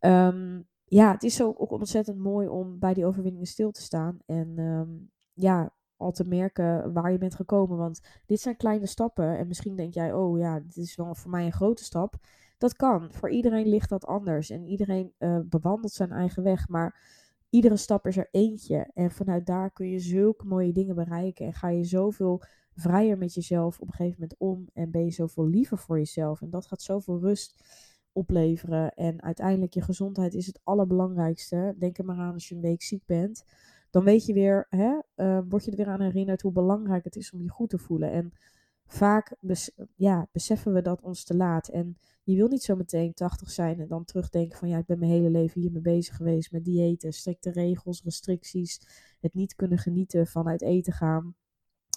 Um, 0.00 0.68
ja, 0.84 1.12
het 1.12 1.22
is 1.22 1.42
ook 1.42 1.70
ontzettend 1.70 2.18
mooi 2.18 2.48
om 2.48 2.78
bij 2.78 2.94
die 2.94 3.06
overwinningen 3.06 3.46
stil 3.46 3.70
te 3.70 3.82
staan. 3.82 4.18
En 4.26 4.58
um, 4.58 5.10
ja, 5.32 5.74
al 6.04 6.12
te 6.12 6.24
merken 6.24 6.92
waar 6.92 7.12
je 7.12 7.18
bent 7.18 7.34
gekomen. 7.34 7.76
Want 7.76 8.00
dit 8.26 8.40
zijn 8.40 8.56
kleine 8.56 8.86
stappen. 8.86 9.38
En 9.38 9.46
misschien 9.46 9.76
denk 9.76 9.94
jij, 9.94 10.12
oh 10.12 10.38
ja, 10.38 10.60
dit 10.60 10.76
is 10.76 10.96
wel 10.96 11.14
voor 11.14 11.30
mij 11.30 11.44
een 11.44 11.52
grote 11.52 11.84
stap. 11.84 12.16
Dat 12.58 12.76
kan. 12.76 13.12
Voor 13.12 13.30
iedereen 13.30 13.66
ligt 13.66 13.88
dat 13.88 14.06
anders. 14.06 14.50
En 14.50 14.66
iedereen 14.66 15.12
uh, 15.18 15.38
bewandelt 15.44 15.92
zijn 15.92 16.10
eigen 16.10 16.42
weg. 16.42 16.68
Maar 16.68 17.00
iedere 17.50 17.76
stap 17.76 18.06
is 18.06 18.16
er 18.16 18.28
eentje. 18.30 18.90
En 18.94 19.10
vanuit 19.10 19.46
daar 19.46 19.70
kun 19.70 19.88
je 19.88 19.98
zulke 19.98 20.46
mooie 20.46 20.72
dingen 20.72 20.94
bereiken. 20.94 21.46
En 21.46 21.52
ga 21.52 21.68
je 21.68 21.84
zoveel 21.84 22.42
vrijer 22.74 23.18
met 23.18 23.34
jezelf 23.34 23.80
op 23.80 23.86
een 23.86 23.94
gegeven 23.94 24.20
moment 24.20 24.38
om. 24.38 24.68
En 24.72 24.90
ben 24.90 25.04
je 25.04 25.10
zoveel 25.10 25.46
liever 25.46 25.78
voor 25.78 25.98
jezelf. 25.98 26.40
En 26.42 26.50
dat 26.50 26.66
gaat 26.66 26.82
zoveel 26.82 27.20
rust 27.20 27.62
opleveren. 28.12 28.94
En 28.94 29.22
uiteindelijk 29.22 29.74
je 29.74 29.82
gezondheid 29.82 30.34
is 30.34 30.46
het 30.46 30.60
allerbelangrijkste. 30.64 31.74
Denk 31.78 31.98
er 31.98 32.04
maar 32.04 32.18
aan 32.18 32.32
als 32.32 32.48
je 32.48 32.54
een 32.54 32.60
week 32.60 32.82
ziek 32.82 33.06
bent. 33.06 33.44
Dan 33.94 34.04
weet 34.04 34.26
je 34.26 34.32
weer, 34.32 34.66
hè, 34.68 34.98
uh, 35.16 35.40
word 35.48 35.64
je 35.64 35.70
er 35.70 35.76
weer 35.76 35.86
aan 35.86 36.00
herinnerd 36.00 36.42
hoe 36.42 36.52
belangrijk 36.52 37.04
het 37.04 37.16
is 37.16 37.32
om 37.32 37.42
je 37.42 37.48
goed 37.48 37.70
te 37.70 37.78
voelen. 37.78 38.10
En 38.10 38.32
vaak 38.86 39.36
ja, 39.94 40.28
beseffen 40.32 40.72
we 40.72 40.82
dat 40.82 41.02
ons 41.02 41.24
te 41.24 41.36
laat. 41.36 41.68
En 41.68 41.98
je 42.24 42.36
wil 42.36 42.48
niet 42.48 42.62
zo 42.62 42.76
meteen 42.76 43.14
80 43.14 43.50
zijn 43.50 43.80
en 43.80 43.88
dan 43.88 44.04
terugdenken 44.04 44.58
van 44.58 44.68
ja, 44.68 44.78
ik 44.78 44.86
ben 44.86 44.98
mijn 44.98 45.10
hele 45.10 45.30
leven 45.30 45.60
hiermee 45.60 45.82
bezig 45.82 46.16
geweest 46.16 46.52
met 46.52 46.64
diëten, 46.64 47.12
strikte 47.12 47.50
regels, 47.50 48.02
restricties, 48.02 48.80
het 49.20 49.34
niet 49.34 49.54
kunnen 49.54 49.78
genieten 49.78 50.26
van 50.26 50.48
uit 50.48 50.62
eten 50.62 50.92
gaan. 50.92 51.34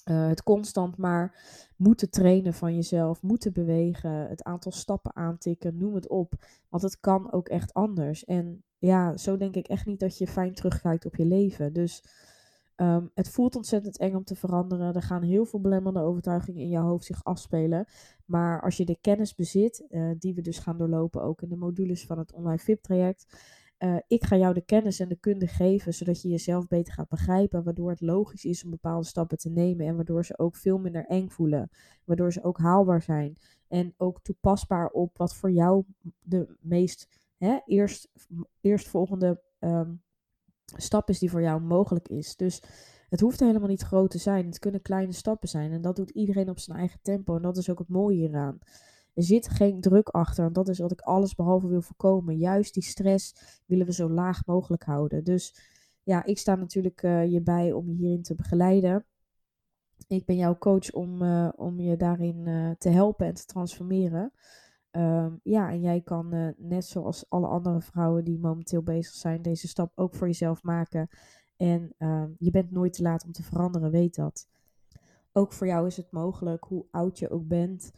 Uh, 0.06 0.28
het 0.28 0.44
constant 0.44 0.98
maar 0.98 1.44
moeten 1.76 2.10
trainen 2.10 2.54
van 2.54 2.76
jezelf, 2.76 3.22
moeten 3.22 3.54
bewegen, 3.54 4.12
het 4.12 4.44
aantal 4.44 4.72
stappen 4.72 5.16
aantikken, 5.16 5.78
noem 5.78 5.96
het 5.96 6.08
op. 6.08 6.34
Want 6.70 6.84
het 6.84 7.00
kan 7.00 7.32
ook 7.32 7.48
echt 7.48 7.74
anders. 7.74 8.26
En 8.26 8.64
ja, 8.78 9.18
zo 9.18 9.38
denk 9.38 9.56
ik 9.56 9.68
echt 9.68 9.86
niet 9.86 10.00
dat 10.00 10.18
je 10.18 10.28
fijn 10.28 10.54
terugkijkt 10.54 11.06
op 11.06 11.16
je 11.16 11.26
leven. 11.26 11.74
Dus 11.74 12.04
um, 12.76 13.12
het 13.14 13.30
voelt 13.30 13.56
ontzettend 13.56 13.98
eng 13.98 14.16
om 14.16 14.24
te 14.24 14.36
veranderen. 14.36 14.96
Er 14.96 15.02
gaan 15.02 15.24
heel 15.24 15.46
veel 15.46 15.62
belemmerende 15.62 16.08
overtuigingen 16.08 16.62
in 16.62 16.70
je 16.70 16.78
hoofd 16.78 17.06
zich 17.06 17.24
afspelen. 17.24 17.86
Maar 18.26 18.62
als 18.62 18.78
je 18.78 18.86
de 18.86 18.98
kennis 19.02 19.36
bezit, 19.36 19.86
uh, 19.90 20.12
die 20.20 20.34
we 20.34 20.42
dus 20.42 20.60
gaan 20.60 20.78
doorlopen 20.78 21.24
ook 21.24 21.42
in 21.42 21.50
de 21.50 21.56
modules 21.56 22.06
van 22.06 22.18
het 22.18 22.34
online 22.34 22.60
VIP-traject 22.60 23.26
uh, 23.80 23.98
ik 24.08 24.24
ga 24.24 24.36
jou 24.36 24.54
de 24.54 24.66
kennis 24.66 25.00
en 25.00 25.08
de 25.08 25.16
kunde 25.16 25.48
geven, 25.48 25.94
zodat 25.94 26.22
je 26.22 26.30
jezelf 26.30 26.68
beter 26.68 26.94
gaat 26.94 27.10
begrijpen, 27.10 27.64
waardoor 27.64 27.90
het 27.90 28.02
logisch 28.02 28.46
is 28.46 28.64
om 28.64 28.70
bepaalde 28.70 29.06
stappen 29.06 29.38
te 29.38 29.50
nemen 29.50 29.86
en 29.86 29.96
waardoor 29.96 30.26
ze 30.26 30.38
ook 30.38 30.56
veel 30.56 30.78
minder 30.78 31.06
eng 31.06 31.30
voelen, 31.30 31.70
waardoor 32.04 32.34
ze 32.34 32.44
ook 32.44 32.58
haalbaar 32.58 33.02
zijn 33.02 33.38
en 33.68 33.94
ook 33.98 34.22
toepasbaar 34.22 34.90
op 34.90 35.18
wat 35.18 35.36
voor 35.36 35.52
jou 35.52 35.84
de 36.22 36.56
meest 36.60 37.08
hè, 37.38 37.60
eerst, 37.66 38.10
eerstvolgende 38.62 39.42
um, 39.60 40.02
stap 40.76 41.10
is 41.10 41.20
die 41.20 41.30
voor 41.30 41.42
jou 41.42 41.62
mogelijk 41.62 42.08
is. 42.08 42.36
Dus 42.36 42.62
het 43.10 43.20
hoeft 43.20 43.40
helemaal 43.40 43.68
niet 43.68 43.82
groot 43.82 44.12
te 44.12 44.18
zijn, 44.18 44.46
het 44.46 44.60
kunnen 44.60 44.82
kleine 44.82 45.14
stappen 45.14 45.50
zijn 45.50 45.72
en 45.72 45.82
dat 45.82 45.96
doet 45.96 46.10
iedereen 46.10 46.50
op 46.50 46.60
zijn 46.60 46.78
eigen 46.78 47.00
tempo 47.02 47.36
en 47.36 47.42
dat 47.42 47.58
is 47.58 47.70
ook 47.70 47.80
het 47.80 47.90
mooie 47.90 48.18
hieraan. 48.18 48.60
Er 49.18 49.24
zit 49.24 49.50
geen 49.50 49.82
druk 49.82 50.10
achter. 50.10 50.46
En 50.46 50.54
dat 50.54 50.68
is 50.68 50.80
wat 50.80 50.92
ik 50.92 51.02
alles 51.02 51.36
behalve 51.36 51.68
wil 51.68 51.82
voorkomen. 51.82 52.38
Juist 52.38 52.74
die 52.74 52.84
stress 52.84 53.36
willen 53.66 53.86
we 53.86 53.94
zo 53.94 54.10
laag 54.10 54.46
mogelijk 54.46 54.84
houden. 54.84 55.24
Dus 55.24 55.56
ja, 56.04 56.26
ik 56.26 56.38
sta 56.38 56.56
natuurlijk 56.56 57.04
uh, 57.04 57.32
je 57.32 57.42
bij 57.42 57.72
om 57.72 57.88
je 57.88 57.96
hierin 57.96 58.22
te 58.22 58.36
begeleiden. 58.36 59.06
Ik 60.08 60.26
ben 60.26 60.36
jouw 60.36 60.58
coach 60.58 60.92
om, 60.92 61.22
uh, 61.22 61.50
om 61.56 61.80
je 61.80 61.98
daarin 61.98 62.48
uh, 62.48 62.72
te 62.78 62.90
helpen 62.90 63.26
en 63.28 63.34
te 63.34 63.46
transformeren. 63.46 64.32
Um, 64.98 65.40
ja, 65.44 65.70
en 65.70 65.82
jij 65.82 66.02
kan 66.02 66.54
net 66.58 66.86
zoals 66.86 67.30
alle 67.30 67.48
andere 67.48 67.82
vrouwen 67.82 68.24
die 68.24 68.40
momenteel 68.40 68.84
bezig 68.84 69.14
zijn, 69.14 69.42
deze 69.42 69.68
stap 69.68 69.92
ook 69.96 70.16
voor 70.16 70.28
jezelf 70.28 70.64
maken. 70.64 71.08
En 71.58 71.94
um, 71.98 72.36
je 72.38 72.52
bent 72.52 72.72
nooit 72.72 72.94
te 72.94 73.02
laat 73.02 73.24
om 73.26 73.32
te 73.32 73.44
veranderen, 73.44 73.92
weet 73.92 74.16
dat. 74.16 74.48
Ook 75.32 75.54
voor 75.54 75.68
jou 75.68 75.88
is 75.88 75.98
het 75.98 76.12
mogelijk, 76.12 76.64
hoe 76.64 76.86
oud 76.92 77.20
je 77.20 77.30
ook 77.30 77.48
bent, 77.48 77.92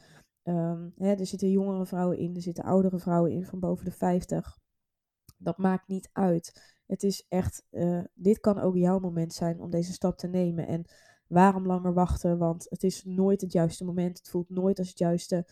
Um, 0.49 0.93
hè, 0.97 1.13
er 1.13 1.25
zitten 1.25 1.49
jongere 1.49 1.85
vrouwen 1.85 2.17
in, 2.17 2.35
er 2.35 2.41
zitten 2.41 2.63
oudere 2.63 2.99
vrouwen 2.99 3.31
in 3.31 3.45
van 3.45 3.59
boven 3.59 3.85
de 3.85 3.91
50. 3.91 4.59
Dat 5.37 5.57
maakt 5.57 5.87
niet 5.87 6.09
uit. 6.13 6.77
Het 6.85 7.03
is 7.03 7.25
echt, 7.27 7.65
uh, 7.71 8.03
dit 8.13 8.39
kan 8.39 8.59
ook 8.59 8.75
jouw 8.75 8.99
moment 8.99 9.33
zijn 9.33 9.61
om 9.61 9.69
deze 9.69 9.93
stap 9.93 10.17
te 10.17 10.27
nemen. 10.27 10.67
En 10.67 10.85
waarom 11.27 11.65
langer 11.65 11.93
wachten? 11.93 12.37
Want 12.37 12.65
het 12.69 12.83
is 12.83 13.03
nooit 13.03 13.41
het 13.41 13.51
juiste 13.51 13.85
moment. 13.85 14.17
Het 14.17 14.29
voelt 14.29 14.49
nooit 14.49 14.79
als 14.79 14.87
het 14.87 14.97
juiste 14.97 15.45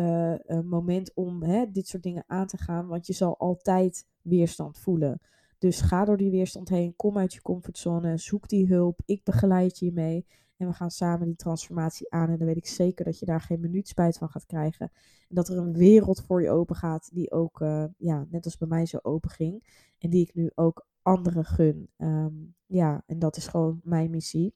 uh, 0.00 0.60
moment 0.60 1.14
om 1.14 1.42
hè, 1.42 1.70
dit 1.70 1.88
soort 1.88 2.02
dingen 2.02 2.24
aan 2.26 2.46
te 2.46 2.56
gaan. 2.56 2.86
Want 2.86 3.06
je 3.06 3.12
zal 3.12 3.38
altijd 3.38 4.06
weerstand 4.22 4.78
voelen. 4.78 5.20
Dus 5.58 5.80
ga 5.80 6.04
door 6.04 6.16
die 6.16 6.30
weerstand 6.30 6.68
heen. 6.68 6.96
Kom 6.96 7.18
uit 7.18 7.32
je 7.32 7.42
comfortzone. 7.42 8.16
Zoek 8.16 8.48
die 8.48 8.66
hulp. 8.66 9.00
Ik 9.04 9.24
begeleid 9.24 9.78
je 9.78 9.92
mee. 9.92 10.26
En 10.56 10.66
we 10.66 10.72
gaan 10.72 10.90
samen 10.90 11.26
die 11.26 11.36
transformatie 11.36 12.12
aan. 12.12 12.28
En 12.28 12.38
dan 12.38 12.46
weet 12.46 12.56
ik 12.56 12.66
zeker 12.66 13.04
dat 13.04 13.18
je 13.18 13.26
daar 13.26 13.40
geen 13.40 13.60
minuut 13.60 13.88
spijt 13.88 14.18
van 14.18 14.28
gaat 14.28 14.46
krijgen. 14.46 14.90
En 15.28 15.34
dat 15.34 15.48
er 15.48 15.56
een 15.56 15.72
wereld 15.72 16.22
voor 16.22 16.42
je 16.42 16.50
open 16.50 16.76
gaat. 16.76 17.10
Die 17.12 17.30
ook, 17.30 17.60
uh, 17.60 17.84
ja, 17.96 18.26
net 18.30 18.44
als 18.44 18.56
bij 18.56 18.68
mij 18.68 18.86
zo 18.86 18.98
open 19.02 19.30
ging. 19.30 19.64
En 19.98 20.10
die 20.10 20.22
ik 20.22 20.34
nu 20.34 20.50
ook 20.54 20.86
anderen 21.02 21.44
gun. 21.44 21.90
Um, 21.96 22.54
ja, 22.66 23.02
en 23.06 23.18
dat 23.18 23.36
is 23.36 23.46
gewoon 23.46 23.80
mijn 23.84 24.10
missie. 24.10 24.54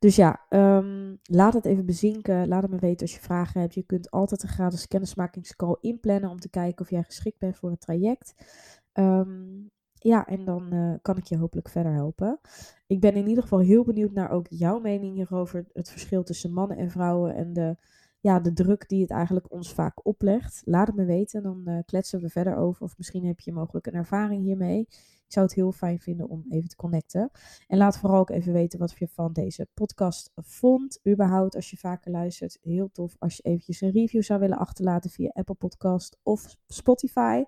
Dus 0.00 0.16
ja, 0.16 0.46
um, 0.50 1.18
laat 1.22 1.52
het 1.52 1.64
even 1.64 1.86
bezinken. 1.86 2.48
Laat 2.48 2.62
het 2.62 2.70
me 2.70 2.78
weten 2.78 3.00
als 3.00 3.14
je 3.14 3.20
vragen 3.20 3.60
hebt. 3.60 3.74
Je 3.74 3.82
kunt 3.82 4.10
altijd 4.10 4.42
een 4.42 4.48
gratis 4.48 4.88
kennismakingscall 4.88 5.76
inplannen 5.80 6.30
om 6.30 6.40
te 6.40 6.50
kijken 6.50 6.84
of 6.84 6.90
jij 6.90 7.02
geschikt 7.02 7.38
bent 7.38 7.56
voor 7.56 7.70
het 7.70 7.80
traject. 7.80 8.34
Um, 8.92 9.70
ja, 9.94 10.26
en 10.26 10.44
dan 10.44 10.74
uh, 10.74 10.94
kan 11.02 11.16
ik 11.16 11.24
je 11.24 11.36
hopelijk 11.36 11.68
verder 11.68 11.92
helpen. 11.92 12.40
Ik 12.86 13.00
ben 13.00 13.14
in 13.14 13.26
ieder 13.26 13.42
geval 13.42 13.58
heel 13.58 13.84
benieuwd 13.84 14.12
naar 14.12 14.30
ook 14.30 14.46
jouw 14.48 14.78
mening 14.78 15.14
hierover. 15.14 15.66
Het 15.72 15.90
verschil 15.90 16.22
tussen 16.22 16.52
mannen 16.52 16.76
en 16.76 16.90
vrouwen 16.90 17.34
en 17.34 17.52
de, 17.52 17.76
ja, 18.20 18.40
de 18.40 18.52
druk 18.52 18.88
die 18.88 19.00
het 19.00 19.10
eigenlijk 19.10 19.52
ons 19.52 19.72
vaak 19.72 20.06
oplegt. 20.06 20.62
Laat 20.64 20.86
het 20.86 20.96
me 20.96 21.04
weten, 21.04 21.42
dan 21.42 21.62
uh, 21.64 21.78
kletsen 21.84 22.20
we 22.20 22.28
verder 22.28 22.56
over. 22.56 22.82
Of 22.82 22.96
misschien 22.96 23.24
heb 23.24 23.40
je 23.40 23.52
mogelijk 23.52 23.86
een 23.86 23.94
ervaring 23.94 24.42
hiermee. 24.42 24.88
Ik 25.30 25.36
zou 25.36 25.48
het 25.48 25.54
heel 25.54 25.72
fijn 25.72 26.00
vinden 26.00 26.28
om 26.28 26.44
even 26.48 26.68
te 26.68 26.76
connecten. 26.76 27.30
En 27.66 27.78
laat 27.78 27.98
vooral 27.98 28.20
ook 28.20 28.30
even 28.30 28.52
weten 28.52 28.78
wat 28.78 28.98
je 28.98 29.08
van 29.08 29.32
deze 29.32 29.68
podcast 29.74 30.30
vond. 30.34 31.00
Überhaupt, 31.08 31.54
als 31.54 31.70
je 31.70 31.76
vaker 31.76 32.10
luistert, 32.10 32.58
heel 32.60 32.90
tof 32.92 33.16
als 33.18 33.36
je 33.36 33.42
eventjes 33.42 33.80
een 33.80 33.90
review 33.90 34.22
zou 34.22 34.40
willen 34.40 34.58
achterlaten 34.58 35.10
via 35.10 35.30
Apple 35.32 35.54
Podcast 35.54 36.18
of 36.22 36.56
Spotify. 36.66 37.44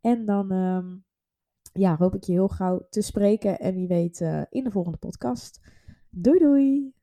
En 0.00 0.24
dan 0.24 0.50
ehm, 0.50 0.96
ja, 1.72 1.96
hoop 1.96 2.14
ik 2.14 2.24
je 2.24 2.32
heel 2.32 2.48
gauw 2.48 2.86
te 2.90 3.02
spreken 3.02 3.58
en 3.58 3.74
wie 3.74 3.88
weet 3.88 4.20
uh, 4.20 4.42
in 4.50 4.64
de 4.64 4.70
volgende 4.70 4.98
podcast. 4.98 5.60
Doei 6.10 6.38
doei! 6.38 6.95